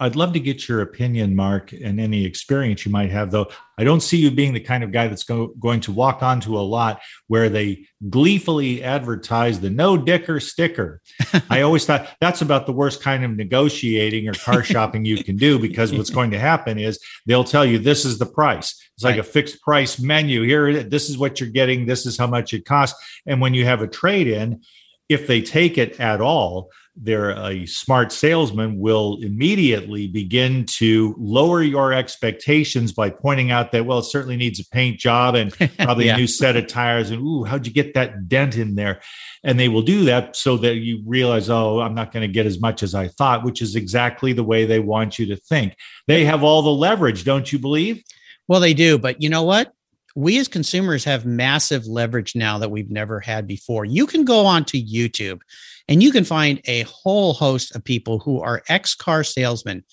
I'd 0.00 0.16
love 0.16 0.32
to 0.32 0.40
get 0.40 0.68
your 0.68 0.80
opinion, 0.80 1.36
Mark, 1.36 1.72
and 1.72 2.00
any 2.00 2.24
experience 2.24 2.84
you 2.84 2.90
might 2.90 3.10
have. 3.10 3.30
Though 3.30 3.46
I 3.78 3.84
don't 3.84 4.00
see 4.00 4.16
you 4.16 4.32
being 4.32 4.52
the 4.52 4.60
kind 4.60 4.82
of 4.82 4.90
guy 4.90 5.06
that's 5.06 5.22
go, 5.22 5.48
going 5.58 5.80
to 5.82 5.92
walk 5.92 6.20
onto 6.20 6.58
a 6.58 6.60
lot 6.60 7.00
where 7.28 7.48
they 7.48 7.86
gleefully 8.10 8.82
advertise 8.82 9.60
the 9.60 9.70
no 9.70 9.96
dicker 9.96 10.40
sticker. 10.40 11.00
I 11.50 11.60
always 11.60 11.86
thought 11.86 12.08
that's 12.20 12.42
about 12.42 12.66
the 12.66 12.72
worst 12.72 13.02
kind 13.02 13.24
of 13.24 13.36
negotiating 13.36 14.28
or 14.28 14.32
car 14.32 14.64
shopping 14.64 15.04
you 15.04 15.22
can 15.22 15.36
do 15.36 15.60
because 15.60 15.92
what's 15.92 16.10
going 16.10 16.32
to 16.32 16.40
happen 16.40 16.78
is 16.78 16.98
they'll 17.26 17.44
tell 17.44 17.64
you 17.64 17.78
this 17.78 18.04
is 18.04 18.18
the 18.18 18.26
price. 18.26 18.80
It's 18.96 19.04
like 19.04 19.12
right. 19.12 19.20
a 19.20 19.24
fixed 19.24 19.62
price 19.62 20.00
menu. 20.00 20.42
Here, 20.42 20.82
this 20.82 21.08
is 21.08 21.18
what 21.18 21.38
you're 21.38 21.50
getting. 21.50 21.86
This 21.86 22.04
is 22.04 22.18
how 22.18 22.26
much 22.26 22.52
it 22.52 22.64
costs. 22.64 23.00
And 23.26 23.40
when 23.40 23.54
you 23.54 23.64
have 23.64 23.80
a 23.80 23.88
trade 23.88 24.26
in, 24.26 24.62
if 25.08 25.26
they 25.26 25.40
take 25.42 25.78
it 25.78 26.00
at 26.00 26.20
all, 26.20 26.70
they're 26.96 27.30
a 27.30 27.66
smart 27.66 28.12
salesman 28.12 28.78
will 28.78 29.18
immediately 29.20 30.06
begin 30.06 30.64
to 30.64 31.14
lower 31.18 31.60
your 31.60 31.92
expectations 31.92 32.92
by 32.92 33.10
pointing 33.10 33.50
out 33.50 33.72
that 33.72 33.84
well 33.84 33.98
it 33.98 34.04
certainly 34.04 34.36
needs 34.36 34.60
a 34.60 34.68
paint 34.68 34.98
job 34.98 35.34
and 35.34 35.52
probably 35.78 36.06
yeah. 36.06 36.14
a 36.14 36.16
new 36.16 36.26
set 36.26 36.56
of 36.56 36.68
tires 36.68 37.10
and 37.10 37.20
ooh 37.20 37.42
how'd 37.42 37.66
you 37.66 37.72
get 37.72 37.94
that 37.94 38.28
dent 38.28 38.56
in 38.56 38.76
there? 38.76 39.00
And 39.42 39.58
they 39.58 39.68
will 39.68 39.82
do 39.82 40.04
that 40.04 40.36
so 40.36 40.56
that 40.58 40.76
you 40.76 41.02
realize 41.04 41.50
oh 41.50 41.80
i'm 41.80 41.94
not 41.94 42.12
going 42.12 42.26
to 42.26 42.32
get 42.32 42.46
as 42.46 42.60
much 42.60 42.82
as 42.82 42.94
i 42.94 43.08
thought 43.08 43.44
which 43.44 43.60
is 43.60 43.74
exactly 43.74 44.32
the 44.32 44.44
way 44.44 44.64
they 44.64 44.80
want 44.80 45.18
you 45.18 45.26
to 45.26 45.36
think. 45.36 45.76
They 46.06 46.24
have 46.24 46.44
all 46.44 46.62
the 46.62 46.70
leverage 46.70 47.24
don't 47.24 47.52
you 47.52 47.58
believe? 47.58 48.04
Well 48.46 48.60
they 48.60 48.74
do 48.74 48.98
but 48.98 49.20
you 49.20 49.28
know 49.28 49.42
what 49.42 49.72
we 50.14 50.38
as 50.38 50.48
consumers 50.48 51.04
have 51.04 51.26
massive 51.26 51.86
leverage 51.86 52.34
now 52.36 52.58
that 52.58 52.70
we've 52.70 52.90
never 52.90 53.20
had 53.20 53.46
before 53.46 53.84
you 53.84 54.06
can 54.06 54.24
go 54.24 54.46
onto 54.46 54.78
youtube 54.78 55.40
and 55.88 56.02
you 56.02 56.10
can 56.10 56.24
find 56.24 56.60
a 56.66 56.82
whole 56.82 57.32
host 57.34 57.74
of 57.74 57.84
people 57.84 58.18
who 58.18 58.40
are 58.40 58.62
ex 58.68 58.94
car 58.94 59.24
salesmen 59.24 59.84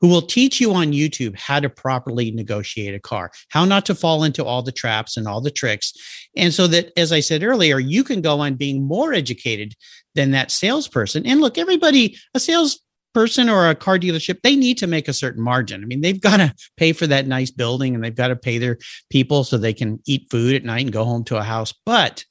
who 0.00 0.08
will 0.08 0.22
teach 0.22 0.60
you 0.60 0.74
on 0.74 0.92
YouTube 0.92 1.38
how 1.38 1.60
to 1.60 1.70
properly 1.70 2.30
negotiate 2.30 2.94
a 2.94 3.00
car, 3.00 3.30
how 3.48 3.64
not 3.64 3.86
to 3.86 3.94
fall 3.94 4.24
into 4.24 4.44
all 4.44 4.62
the 4.62 4.72
traps 4.72 5.16
and 5.16 5.26
all 5.26 5.40
the 5.40 5.50
tricks. 5.50 5.92
And 6.36 6.52
so 6.52 6.66
that, 6.66 6.92
as 6.96 7.12
I 7.12 7.20
said 7.20 7.42
earlier, 7.42 7.78
you 7.78 8.04
can 8.04 8.20
go 8.20 8.40
on 8.40 8.54
being 8.54 8.82
more 8.82 9.14
educated 9.14 9.74
than 10.14 10.32
that 10.32 10.50
salesperson. 10.50 11.26
And 11.26 11.40
look, 11.40 11.56
everybody, 11.56 12.18
a 12.34 12.40
salesperson 13.16 13.48
or 13.48 13.68
a 13.68 13.74
car 13.74 13.98
dealership, 13.98 14.42
they 14.42 14.56
need 14.56 14.78
to 14.78 14.86
make 14.86 15.08
a 15.08 15.12
certain 15.12 15.42
margin. 15.42 15.82
I 15.82 15.86
mean, 15.86 16.00
they've 16.00 16.20
got 16.20 16.36
to 16.38 16.54
pay 16.76 16.92
for 16.92 17.06
that 17.06 17.26
nice 17.26 17.50
building 17.50 17.94
and 17.94 18.04
they've 18.04 18.14
got 18.14 18.28
to 18.28 18.36
pay 18.36 18.58
their 18.58 18.78
people 19.10 19.44
so 19.44 19.56
they 19.56 19.72
can 19.72 20.00
eat 20.06 20.28
food 20.30 20.54
at 20.54 20.64
night 20.64 20.84
and 20.84 20.92
go 20.92 21.04
home 21.04 21.24
to 21.24 21.38
a 21.38 21.42
house. 21.42 21.72
But 21.84 22.24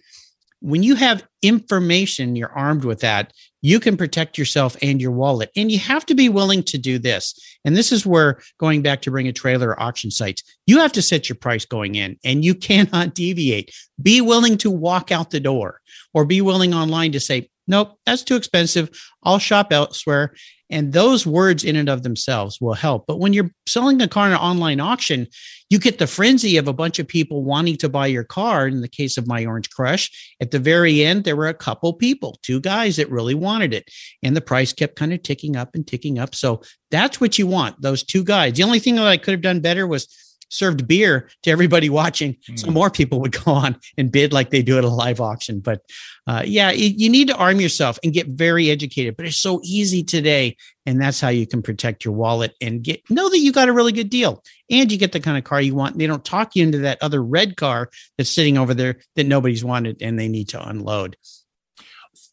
when 0.62 0.84
you 0.84 0.96
have 0.96 1.28
information, 1.42 2.36
you're 2.36 2.52
armed 2.52 2.86
with 2.86 3.00
that, 3.02 3.34
you 3.62 3.80
can 3.80 3.98
protect 3.98 4.38
yourself 4.38 4.78
and 4.82 5.02
your 5.02 5.12
wallet. 5.12 5.50
And 5.56 5.72
you 5.72 5.80
have 5.80 6.06
to 6.08 6.16
be 6.16 6.30
willing 6.30 6.64
to 6.64 6.78
do 6.78 6.98
this. 7.00 7.34
And 7.66 7.76
this 7.76 7.92
is 7.92 8.06
where 8.06 8.40
going 8.60 8.82
back 8.82 9.02
to 9.04 9.12
bring 9.12 9.28
a 9.28 9.34
trailer 9.34 9.80
auction 9.82 10.12
sites, 10.12 10.44
you 10.68 10.80
have 10.80 10.92
to 10.94 11.02
set 11.02 11.30
your 11.30 11.36
price 11.36 11.66
going 11.66 11.96
in 11.96 12.18
and 12.24 12.46
you 12.46 12.56
cannot 12.70 13.16
deviate. 13.16 13.72
Be 14.02 14.22
willing 14.22 14.58
to 14.60 14.72
walk 14.72 15.12
out 15.12 15.32
the 15.32 15.40
door 15.40 15.82
or 16.14 16.26
be 16.26 16.42
willing 16.42 16.74
online 16.74 17.12
to 17.14 17.20
say, 17.20 17.50
nope, 17.68 17.98
that's 18.06 18.24
too 18.24 18.36
expensive. 18.36 18.90
I'll 19.24 19.40
shop 19.40 19.72
elsewhere. 19.72 20.34
And 20.72 20.94
those 20.94 21.28
words 21.28 21.64
in 21.64 21.76
and 21.76 21.90
of 21.90 22.02
themselves 22.02 22.60
will 22.60 22.74
help. 22.74 23.06
But 23.08 23.20
when 23.20 23.34
you're 23.34 23.52
selling 23.68 24.02
a 24.02 24.08
car 24.08 24.26
in 24.26 24.34
an 24.34 24.40
online 24.40 24.80
auction, 24.80 25.28
you 25.70 25.78
get 25.78 26.00
the 26.00 26.08
frenzy 26.08 26.58
of 26.58 26.68
a 26.68 26.74
bunch 26.74 26.98
of 26.98 27.08
people 27.08 27.44
wanting 27.44 27.78
to 27.78 27.90
buy 27.90 28.08
your 28.08 28.24
car. 28.24 28.68
In 28.68 28.82
the 28.82 28.88
case 28.88 29.18
of 29.18 29.28
my 29.28 29.46
Orange 29.46 29.70
Crush, 29.70 30.36
at 30.42 30.50
the 30.50 30.58
very 30.58 31.04
end, 31.04 31.24
there 31.24 31.36
were 31.36 31.48
a 31.48 31.54
couple 31.54 31.94
people, 31.94 32.40
two 32.42 32.60
guys 32.60 32.96
that 32.96 33.12
really 33.12 33.36
wanted 33.36 33.76
it. 33.76 33.86
And 34.24 34.36
the 34.36 34.42
price 34.42 34.74
kept 34.74 34.96
kind 34.96 35.14
of 35.14 35.22
ticking 35.22 35.56
up 35.56 35.76
and 35.76 35.86
ticking 35.86 36.18
up. 36.18 36.34
So 36.34 36.62
that's 36.90 37.22
what 37.22 37.38
you 37.38 37.46
want, 37.46 37.80
those 37.82 38.04
two 38.04 38.24
guys. 38.24 38.54
The 38.54 38.64
only 38.64 38.80
thing 38.80 38.96
that 38.96 39.08
I 39.08 39.18
could 39.18 39.34
have 39.34 39.42
done 39.42 39.60
better 39.60 39.86
was 39.86 40.08
served 40.50 40.88
beer 40.88 41.30
to 41.44 41.52
everybody 41.52 41.90
watching, 41.90 42.36
mm. 42.50 42.60
so 42.60 42.72
more 42.72 42.90
people 42.90 43.20
would 43.22 43.32
go 43.46 43.52
on 43.52 43.78
and 43.98 44.12
bid 44.12 44.34
like 44.34 44.50
they 44.50 44.62
do 44.62 44.78
at 44.78 44.84
a 44.84 44.90
live 44.90 45.22
auction. 45.22 45.60
But 45.60 45.82
uh, 46.28 46.44
yeah, 46.46 46.72
you 46.72 47.10
need 47.10 47.28
to 47.28 47.36
arm 47.36 47.60
yourself 47.60 48.00
and 48.04 48.14
get 48.14 48.28
very 48.28 48.70
educated. 48.70 49.18
But 49.18 49.26
it's 49.26 49.38
so 49.38 49.62
easy 49.64 50.04
today, 50.04 50.58
and 50.86 51.02
that's 51.02 51.22
how 51.22 51.30
you 51.30 51.48
can 51.48 51.62
protect 51.62 52.06
your 52.06 52.14
wallet 52.14 52.54
and 52.62 52.84
get 52.84 53.02
know 53.10 53.30
that 53.30 53.40
you 53.40 53.52
got 53.52 53.70
a 53.70 53.74
really 53.74 53.92
good 53.92 54.10
deal, 54.10 54.44
and 54.70 54.92
you 54.92 54.98
get 54.98 55.12
the 55.12 55.20
kind 55.20 55.38
of 55.38 55.44
car 55.44 55.62
you 55.62 55.76
want. 55.76 55.98
They 55.98 56.08
don't 56.08 56.26
talk 56.26 56.56
you 56.56 56.64
into 56.64 56.80
that 56.80 57.00
other 57.02 57.24
red 57.24 57.58
car 57.58 57.90
that's 58.18 58.30
sitting 58.30 58.58
over 58.58 58.74
there 58.74 58.98
that 59.16 59.26
nobody's 59.26 59.64
wanted, 59.64 60.02
and 60.02 60.20
they 60.20 60.28
need 60.28 60.50
to 60.50 60.68
unload. 60.68 61.18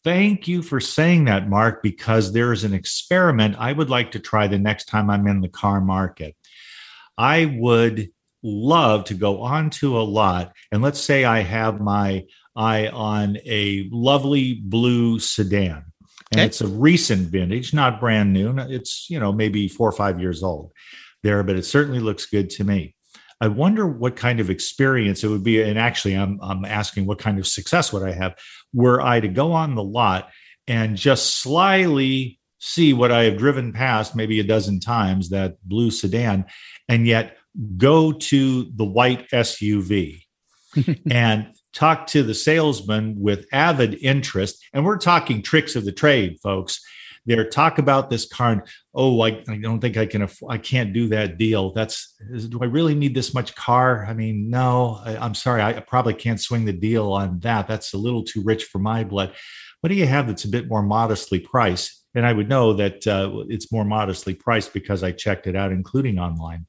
Thank 0.03 0.49
you 0.49 0.61
for 0.61 0.81
saying 0.81 1.25
that, 1.25 1.49
Mark, 1.49 1.81
because 1.81 2.33
there 2.33 2.51
is 2.51 2.65
an 2.65 2.73
experiment 2.73 3.55
I 3.57 3.71
would 3.71 3.89
like 3.89 4.11
to 4.11 4.19
try 4.19 4.47
the 4.47 4.59
next 4.59 4.85
time 4.85 5.09
I'm 5.09 5.27
in 5.27 5.39
the 5.39 5.47
car 5.47 5.79
market. 5.79 6.35
I 7.17 7.45
would 7.59 8.09
love 8.41 9.05
to 9.05 9.13
go 9.13 9.41
onto 9.41 9.97
a 9.97 10.03
lot 10.03 10.53
and 10.71 10.81
let's 10.81 10.99
say 10.99 11.23
I 11.23 11.41
have 11.41 11.79
my 11.79 12.25
eye 12.55 12.87
on 12.87 13.37
a 13.45 13.87
lovely 13.91 14.55
blue 14.55 15.19
sedan 15.19 15.85
and 16.33 16.39
okay. 16.39 16.47
it's 16.47 16.61
a 16.61 16.67
recent 16.67 17.29
vintage, 17.29 17.75
not 17.75 17.99
brand 17.99 18.33
new. 18.33 18.57
It's, 18.57 19.07
you 19.07 19.19
know, 19.19 19.31
maybe 19.31 19.67
four 19.67 19.87
or 19.87 19.91
five 19.91 20.19
years 20.19 20.41
old 20.41 20.71
there, 21.21 21.43
but 21.43 21.55
it 21.55 21.63
certainly 21.63 21.99
looks 21.99 22.25
good 22.25 22.49
to 22.51 22.63
me. 22.63 22.95
I 23.39 23.49
wonder 23.49 23.85
what 23.85 24.15
kind 24.15 24.39
of 24.39 24.49
experience 24.49 25.23
it 25.23 25.27
would 25.27 25.43
be. 25.43 25.61
And 25.61 25.77
actually, 25.77 26.15
I'm, 26.15 26.39
I'm 26.41 26.65
asking 26.65 27.05
what 27.05 27.19
kind 27.19 27.37
of 27.37 27.45
success 27.45 27.93
would 27.93 28.01
I 28.01 28.13
have 28.13 28.35
were 28.73 28.99
I 28.99 29.19
to 29.19 29.27
go 29.27 29.51
on 29.51 29.75
the 29.75 29.83
lot 29.83 30.31
and 30.67 30.97
just 30.97 31.37
slyly 31.37 32.39
see 32.65 32.93
what 32.93 33.11
I 33.11 33.23
have 33.23 33.35
driven 33.35 33.73
past 33.73 34.15
maybe 34.15 34.39
a 34.39 34.43
dozen 34.43 34.79
times, 34.79 35.29
that 35.29 35.57
blue 35.67 35.91
sedan, 35.91 36.45
and 36.87 37.05
yet 37.05 37.35
go 37.75 38.13
to 38.13 38.71
the 38.75 38.85
white 38.85 39.29
SUV 39.31 40.21
and 41.11 41.53
talk 41.73 42.07
to 42.07 42.23
the 42.23 42.33
salesman 42.33 43.19
with 43.19 43.45
avid 43.51 43.95
interest. 43.95 44.63
And 44.71 44.85
we're 44.85 44.97
talking 44.97 45.41
tricks 45.41 45.75
of 45.75 45.83
the 45.83 45.91
trade, 45.91 46.37
folks. 46.41 46.79
There, 47.25 47.47
talk 47.49 47.79
about 47.79 48.09
this 48.09 48.25
car. 48.25 48.51
And, 48.53 48.61
oh, 48.95 49.21
I, 49.21 49.43
I 49.47 49.57
don't 49.57 49.79
think 49.79 49.97
I 49.97 50.05
can. 50.05 50.23
Aff- 50.23 50.43
I 50.49 50.57
can't 50.57 50.93
do 50.93 51.07
that 51.09 51.37
deal. 51.37 51.73
That's. 51.73 52.15
Is, 52.31 52.49
do 52.49 52.59
I 52.61 52.65
really 52.65 52.95
need 52.95 53.15
this 53.15 53.33
much 53.33 53.55
car? 53.55 54.05
I 54.05 54.13
mean, 54.13 54.49
no. 54.49 54.99
I, 55.05 55.15
I'm 55.17 55.33
sorry. 55.33 55.61
I 55.61 55.79
probably 55.79 56.15
can't 56.15 56.41
swing 56.41 56.65
the 56.65 56.73
deal 56.73 57.13
on 57.13 57.39
that. 57.39 57.67
That's 57.67 57.93
a 57.93 57.97
little 57.97 58.23
too 58.23 58.41
rich 58.43 58.65
for 58.65 58.79
my 58.79 59.05
blood. 59.05 59.33
What 59.79 59.87
do 59.87 59.95
you 59.95 60.05
have 60.05 60.27
that's 60.27 60.43
a 60.43 60.49
bit 60.49 60.67
more 60.67 60.83
modestly 60.83 61.39
priced? 61.39 62.02
And 62.15 62.25
I 62.25 62.33
would 62.33 62.49
know 62.49 62.73
that 62.73 63.07
uh, 63.07 63.43
it's 63.49 63.71
more 63.71 63.85
modestly 63.85 64.33
priced 64.33 64.73
because 64.73 65.03
I 65.03 65.11
checked 65.11 65.47
it 65.47 65.55
out, 65.55 65.71
including 65.71 66.19
online. 66.19 66.65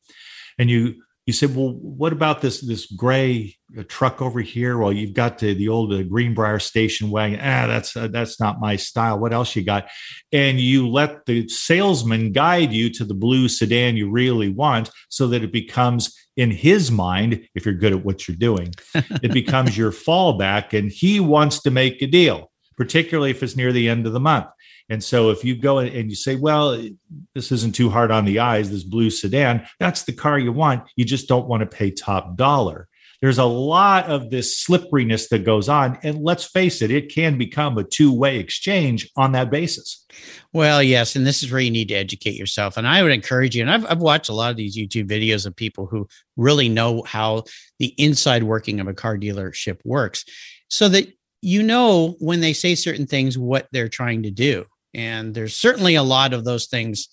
And 0.59 0.71
you 0.71 1.03
you 1.27 1.33
said, 1.33 1.57
well, 1.57 1.71
what 1.71 2.13
about 2.13 2.43
this 2.43 2.61
this 2.61 2.85
gray 2.87 3.57
uh, 3.79 3.83
truck 3.89 4.21
over 4.21 4.41
here? 4.41 4.77
Well, 4.77 4.93
you've 4.93 5.15
got 5.15 5.39
the 5.39 5.55
the 5.55 5.69
old 5.69 5.93
uh, 5.93 6.03
Greenbrier 6.03 6.59
station 6.59 7.11
wagon. 7.11 7.41
Ah, 7.41 7.67
that's 7.67 7.97
uh, 7.97 8.09
that's 8.09 8.39
not 8.39 8.61
my 8.61 8.77
style. 8.77 9.19
What 9.19 9.33
else 9.33 9.57
you 9.57 9.65
got? 9.65 9.89
And 10.33 10.61
you 10.61 10.89
let 10.89 11.25
the 11.25 11.49
salesman 11.49 12.33
guide 12.33 12.73
you 12.73 12.91
to 12.91 13.05
the 13.05 13.15
blue 13.15 13.49
sedan 13.49 13.97
you 13.97 14.11
really 14.11 14.51
want, 14.51 14.91
so 15.09 15.27
that 15.29 15.43
it 15.43 15.53
becomes 15.53 16.15
in 16.37 16.51
his 16.51 16.91
mind, 16.91 17.49
if 17.55 17.65
you're 17.65 17.75
good 17.75 17.93
at 17.93 18.05
what 18.05 18.27
you're 18.27 18.37
doing, 18.37 18.75
it 18.95 19.33
becomes 19.33 19.79
your 19.79 19.93
fallback, 20.07 20.77
and 20.77 20.91
he 20.91 21.21
wants 21.21 21.63
to 21.63 21.71
make 21.71 22.03
a 22.03 22.07
deal, 22.07 22.51
particularly 22.77 23.31
if 23.31 23.43
it's 23.43 23.57
near 23.57 23.73
the 23.73 23.89
end 23.89 24.07
of 24.07 24.13
the 24.13 24.21
month. 24.21 24.47
And 24.89 25.03
so 25.03 25.31
if 25.31 25.45
you 25.45 25.57
go 25.57 25.79
and 25.79 26.11
you 26.11 26.17
say, 26.17 26.37
well, 26.37 26.83
this 27.35 27.51
isn't 27.51 27.75
too 27.75 27.89
hard 27.89 28.11
on 28.11 28.25
the 28.25 28.41
eyes, 28.41 28.71
this 28.71 28.85
blue 28.85 29.11
sedan, 29.11 29.67
that's 29.81 30.05
the 30.05 30.13
car 30.13 30.39
you 30.39 30.53
want. 30.53 30.85
You 30.97 31.05
just 31.05 31.29
don't 31.29 31.49
want 31.49 31.61
to 31.63 31.77
pay 31.77 31.91
top 31.91 32.37
dollar. 32.37 32.89
There's 33.25 33.39
a 33.39 33.45
lot 33.45 34.05
of 34.11 34.29
this 34.29 34.59
slipperiness 34.59 35.29
that 35.29 35.47
goes 35.47 35.71
on. 35.71 35.99
And 36.03 36.23
let's 36.23 36.45
face 36.45 36.83
it, 36.83 36.91
it 36.91 37.15
can 37.15 37.39
become 37.39 37.79
a 37.79 37.85
two 37.85 38.13
way 38.13 38.39
exchange 38.39 39.11
on 39.17 39.33
that 39.33 39.51
basis. 39.51 40.05
Well, 40.53 40.83
yes. 40.83 41.17
And 41.17 41.27
this 41.27 41.43
is 41.43 41.51
where 41.51 41.63
you 41.63 41.71
need 41.71 41.89
to 41.89 41.95
educate 41.95 42.35
yourself. 42.35 42.77
And 42.77 42.87
I 42.87 43.03
would 43.03 43.13
encourage 43.13 43.57
you, 43.57 43.63
and 43.63 43.71
I've, 43.71 43.87
I've 43.87 44.03
watched 44.03 44.29
a 44.29 44.35
lot 44.35 44.51
of 44.51 44.59
these 44.59 44.77
YouTube 44.77 45.09
videos 45.09 45.47
of 45.47 45.57
people 45.57 45.87
who 45.87 46.07
really 46.37 46.69
know 46.69 47.03
how 47.03 47.45
the 47.79 47.95
inside 47.97 48.43
working 48.43 48.79
of 48.79 48.89
a 48.89 48.95
car 48.95 49.17
dealership 49.17 49.81
works 49.85 50.27
so 50.69 50.91
that 50.91 51.09
you 51.45 51.63
know 51.63 52.17
when 52.19 52.41
they 52.41 52.53
say 52.53 52.75
certain 52.75 53.07
things 53.07 53.37
what 53.37 53.69
they're 53.71 53.89
trying 53.89 54.23
to 54.23 54.31
do 54.31 54.65
and 54.95 55.35
there's 55.35 55.55
certainly 55.55 55.97
a 55.97 56.03
lot 56.03 56.33
of 56.33 56.45
those 56.45 56.67
things 56.67 57.09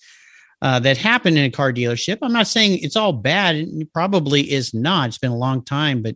uh, 0.62 0.78
that 0.78 0.96
happen 0.96 1.36
in 1.36 1.44
a 1.44 1.50
car 1.50 1.72
dealership. 1.72 2.18
I'm 2.22 2.32
not 2.32 2.46
saying 2.46 2.78
it's 2.82 2.94
all 2.94 3.12
bad. 3.12 3.56
It 3.56 3.92
probably 3.92 4.48
is 4.50 4.72
not. 4.72 5.08
It's 5.08 5.18
been 5.18 5.32
a 5.32 5.36
long 5.36 5.64
time, 5.64 6.02
but 6.02 6.14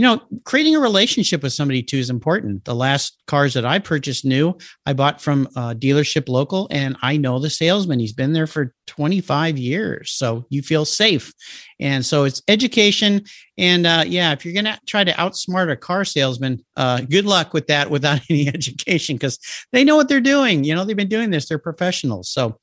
you 0.00 0.06
know, 0.06 0.22
creating 0.44 0.74
a 0.74 0.80
relationship 0.80 1.42
with 1.42 1.52
somebody 1.52 1.82
too 1.82 1.98
is 1.98 2.08
important. 2.08 2.64
The 2.64 2.74
last 2.74 3.22
cars 3.26 3.52
that 3.52 3.66
I 3.66 3.78
purchased 3.78 4.24
new, 4.24 4.56
I 4.86 4.94
bought 4.94 5.20
from 5.20 5.46
a 5.54 5.74
dealership 5.74 6.26
local, 6.26 6.68
and 6.70 6.96
I 7.02 7.18
know 7.18 7.38
the 7.38 7.50
salesman. 7.50 8.00
He's 8.00 8.14
been 8.14 8.32
there 8.32 8.46
for 8.46 8.72
25 8.86 9.58
years, 9.58 10.12
so 10.12 10.46
you 10.48 10.62
feel 10.62 10.86
safe. 10.86 11.34
And 11.80 12.02
so 12.02 12.24
it's 12.24 12.40
education. 12.48 13.26
And 13.58 13.86
uh, 13.86 14.04
yeah, 14.06 14.32
if 14.32 14.42
you're 14.42 14.54
going 14.54 14.64
to 14.64 14.80
try 14.86 15.04
to 15.04 15.12
outsmart 15.12 15.70
a 15.70 15.76
car 15.76 16.06
salesman, 16.06 16.64
uh, 16.78 17.02
good 17.02 17.26
luck 17.26 17.52
with 17.52 17.66
that 17.66 17.90
without 17.90 18.22
any 18.30 18.48
education 18.48 19.16
because 19.16 19.38
they 19.72 19.84
know 19.84 19.96
what 19.96 20.08
they're 20.08 20.22
doing. 20.22 20.64
You 20.64 20.74
know, 20.74 20.86
they've 20.86 20.96
been 20.96 21.08
doing 21.08 21.28
this. 21.28 21.46
They're 21.46 21.58
professionals. 21.58 22.32
So 22.32 22.58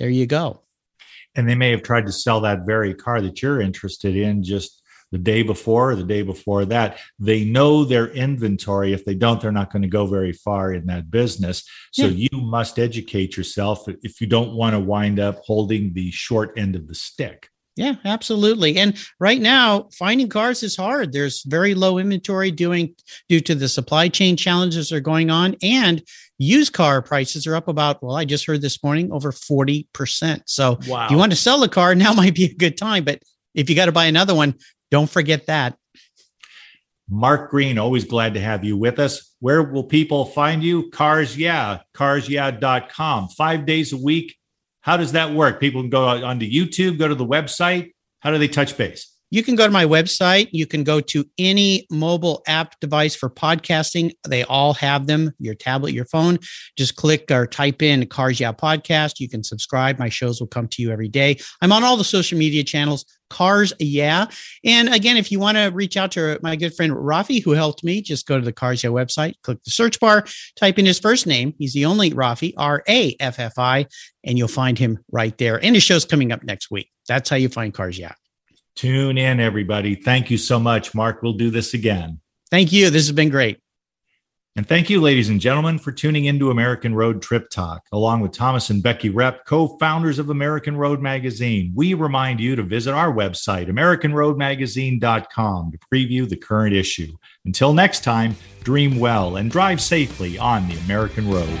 there 0.00 0.10
you 0.10 0.26
go. 0.26 0.62
And 1.36 1.48
they 1.48 1.54
may 1.54 1.70
have 1.70 1.84
tried 1.84 2.06
to 2.06 2.12
sell 2.12 2.40
that 2.40 2.66
very 2.66 2.94
car 2.94 3.20
that 3.20 3.40
you're 3.40 3.60
interested 3.60 4.16
in 4.16 4.42
just 4.42 4.79
the 5.10 5.18
day 5.18 5.42
before 5.42 5.90
or 5.90 5.96
the 5.96 6.04
day 6.04 6.22
before 6.22 6.64
that. 6.66 6.98
They 7.18 7.44
know 7.44 7.84
their 7.84 8.08
inventory. 8.08 8.92
If 8.92 9.04
they 9.04 9.14
don't, 9.14 9.40
they're 9.40 9.52
not 9.52 9.72
going 9.72 9.82
to 9.82 9.88
go 9.88 10.06
very 10.06 10.32
far 10.32 10.72
in 10.72 10.86
that 10.86 11.10
business. 11.10 11.68
So 11.92 12.06
yeah. 12.06 12.28
you 12.32 12.40
must 12.40 12.78
educate 12.78 13.36
yourself 13.36 13.84
if 14.02 14.20
you 14.20 14.26
don't 14.26 14.54
want 14.54 14.74
to 14.74 14.80
wind 14.80 15.18
up 15.18 15.40
holding 15.44 15.92
the 15.92 16.10
short 16.10 16.52
end 16.56 16.76
of 16.76 16.86
the 16.86 16.94
stick. 16.94 17.48
Yeah, 17.76 17.94
absolutely. 18.04 18.76
And 18.76 18.98
right 19.20 19.40
now, 19.40 19.88
finding 19.96 20.28
cars 20.28 20.62
is 20.62 20.76
hard. 20.76 21.12
There's 21.12 21.42
very 21.44 21.74
low 21.74 21.98
inventory 21.98 22.50
doing 22.50 22.94
due 23.28 23.40
to 23.40 23.54
the 23.54 23.68
supply 23.68 24.08
chain 24.08 24.36
challenges 24.36 24.88
that 24.88 24.96
are 24.96 25.00
going 25.00 25.30
on, 25.30 25.56
and 25.62 26.02
used 26.36 26.72
car 26.72 27.00
prices 27.00 27.46
are 27.46 27.54
up 27.54 27.68
about. 27.68 28.02
Well, 28.02 28.16
I 28.16 28.24
just 28.24 28.44
heard 28.44 28.60
this 28.60 28.82
morning 28.82 29.10
over 29.12 29.32
forty 29.32 29.88
percent. 29.94 30.42
So, 30.46 30.78
wow. 30.88 31.06
if 31.06 31.10
you 31.10 31.16
want 31.16 31.32
to 31.32 31.36
sell 31.36 31.60
the 31.60 31.68
car, 31.68 31.94
now 31.94 32.12
might 32.12 32.34
be 32.34 32.44
a 32.44 32.54
good 32.54 32.76
time. 32.76 33.04
But 33.04 33.22
if 33.54 33.70
you 33.70 33.76
got 33.76 33.86
to 33.86 33.92
buy 33.92 34.06
another 34.06 34.34
one, 34.34 34.56
don't 34.90 35.10
forget 35.10 35.46
that. 35.46 35.76
Mark 37.08 37.50
Greene, 37.50 37.78
always 37.78 38.04
glad 38.04 38.34
to 38.34 38.40
have 38.40 38.64
you 38.64 38.76
with 38.76 39.00
us. 39.00 39.34
Where 39.40 39.62
will 39.64 39.84
people 39.84 40.26
find 40.26 40.62
you? 40.62 40.90
Cars 40.90 41.36
Yeah, 41.36 41.80
carsyeah.com. 41.96 43.28
Five 43.30 43.66
days 43.66 43.92
a 43.92 43.96
week. 43.96 44.36
How 44.82 44.96
does 44.96 45.12
that 45.12 45.32
work? 45.32 45.60
People 45.60 45.82
can 45.82 45.90
go 45.90 46.06
onto 46.06 46.48
YouTube, 46.48 46.98
go 46.98 47.08
to 47.08 47.14
the 47.14 47.26
website. 47.26 47.92
How 48.20 48.30
do 48.30 48.38
they 48.38 48.48
touch 48.48 48.76
base? 48.76 49.12
You 49.30 49.44
can 49.44 49.54
go 49.54 49.64
to 49.64 49.72
my 49.72 49.84
website. 49.84 50.48
You 50.50 50.66
can 50.66 50.82
go 50.82 51.00
to 51.00 51.24
any 51.38 51.86
mobile 51.90 52.42
app 52.48 52.78
device 52.80 53.14
for 53.14 53.30
podcasting. 53.30 54.12
They 54.26 54.42
all 54.42 54.74
have 54.74 55.06
them, 55.06 55.32
your 55.38 55.54
tablet, 55.54 55.92
your 55.92 56.04
phone. 56.04 56.38
Just 56.76 56.96
click 56.96 57.30
or 57.30 57.46
type 57.46 57.80
in 57.80 58.06
Cars 58.08 58.40
Yeah 58.40 58.52
Podcast. 58.52 59.20
You 59.20 59.28
can 59.28 59.44
subscribe. 59.44 59.98
My 59.98 60.08
shows 60.08 60.40
will 60.40 60.48
come 60.48 60.66
to 60.68 60.82
you 60.82 60.90
every 60.90 61.08
day. 61.08 61.38
I'm 61.60 61.72
on 61.72 61.84
all 61.84 61.96
the 61.96 62.04
social 62.04 62.38
media 62.38 62.64
channels, 62.64 63.04
Cars 63.28 63.72
Yeah. 63.78 64.26
And 64.64 64.92
again, 64.92 65.16
if 65.16 65.30
you 65.30 65.38
want 65.38 65.56
to 65.56 65.66
reach 65.66 65.96
out 65.96 66.10
to 66.12 66.40
my 66.42 66.56
good 66.56 66.74
friend 66.74 66.92
Raffi, 66.92 67.40
who 67.42 67.52
helped 67.52 67.84
me, 67.84 68.02
just 68.02 68.26
go 68.26 68.36
to 68.36 68.44
the 68.44 68.52
Cars 68.52 68.82
Yeah 68.82 68.90
website, 68.90 69.34
click 69.44 69.62
the 69.62 69.70
search 69.70 70.00
bar, 70.00 70.24
type 70.56 70.78
in 70.78 70.86
his 70.86 70.98
first 70.98 71.28
name. 71.28 71.54
He's 71.56 71.72
the 71.72 71.84
only 71.84 72.10
Raffi, 72.10 72.52
R 72.56 72.82
A 72.88 73.14
F 73.20 73.38
F 73.38 73.56
I, 73.58 73.86
and 74.24 74.36
you'll 74.36 74.48
find 74.48 74.76
him 74.76 74.98
right 75.12 75.38
there. 75.38 75.64
And 75.64 75.76
his 75.76 75.84
show's 75.84 76.04
coming 76.04 76.32
up 76.32 76.42
next 76.42 76.72
week. 76.72 76.90
That's 77.06 77.30
how 77.30 77.36
you 77.36 77.48
find 77.48 77.72
Cars 77.72 77.96
Yeah. 77.96 78.14
Tune 78.80 79.18
in, 79.18 79.40
everybody. 79.40 79.94
Thank 79.94 80.30
you 80.30 80.38
so 80.38 80.58
much, 80.58 80.94
Mark. 80.94 81.20
We'll 81.20 81.34
do 81.34 81.50
this 81.50 81.74
again. 81.74 82.18
Thank 82.50 82.72
you. 82.72 82.88
This 82.88 83.06
has 83.08 83.14
been 83.14 83.28
great. 83.28 83.58
And 84.56 84.66
thank 84.66 84.88
you, 84.88 85.02
ladies 85.02 85.28
and 85.28 85.38
gentlemen, 85.38 85.78
for 85.78 85.92
tuning 85.92 86.24
into 86.24 86.50
American 86.50 86.94
Road 86.94 87.20
Trip 87.20 87.50
Talk. 87.50 87.82
Along 87.92 88.22
with 88.22 88.32
Thomas 88.32 88.70
and 88.70 88.82
Becky 88.82 89.10
Repp, 89.10 89.44
co 89.44 89.76
founders 89.76 90.18
of 90.18 90.30
American 90.30 90.78
Road 90.78 91.02
Magazine, 91.02 91.74
we 91.76 91.92
remind 91.92 92.40
you 92.40 92.56
to 92.56 92.62
visit 92.62 92.94
our 92.94 93.12
website, 93.12 93.68
AmericanRoadMagazine.com, 93.68 95.72
to 95.72 95.78
preview 95.92 96.26
the 96.26 96.36
current 96.36 96.74
issue. 96.74 97.14
Until 97.44 97.74
next 97.74 98.02
time, 98.02 98.34
dream 98.64 98.98
well 98.98 99.36
and 99.36 99.50
drive 99.50 99.82
safely 99.82 100.38
on 100.38 100.66
the 100.68 100.78
American 100.78 101.30
Road. 101.30 101.60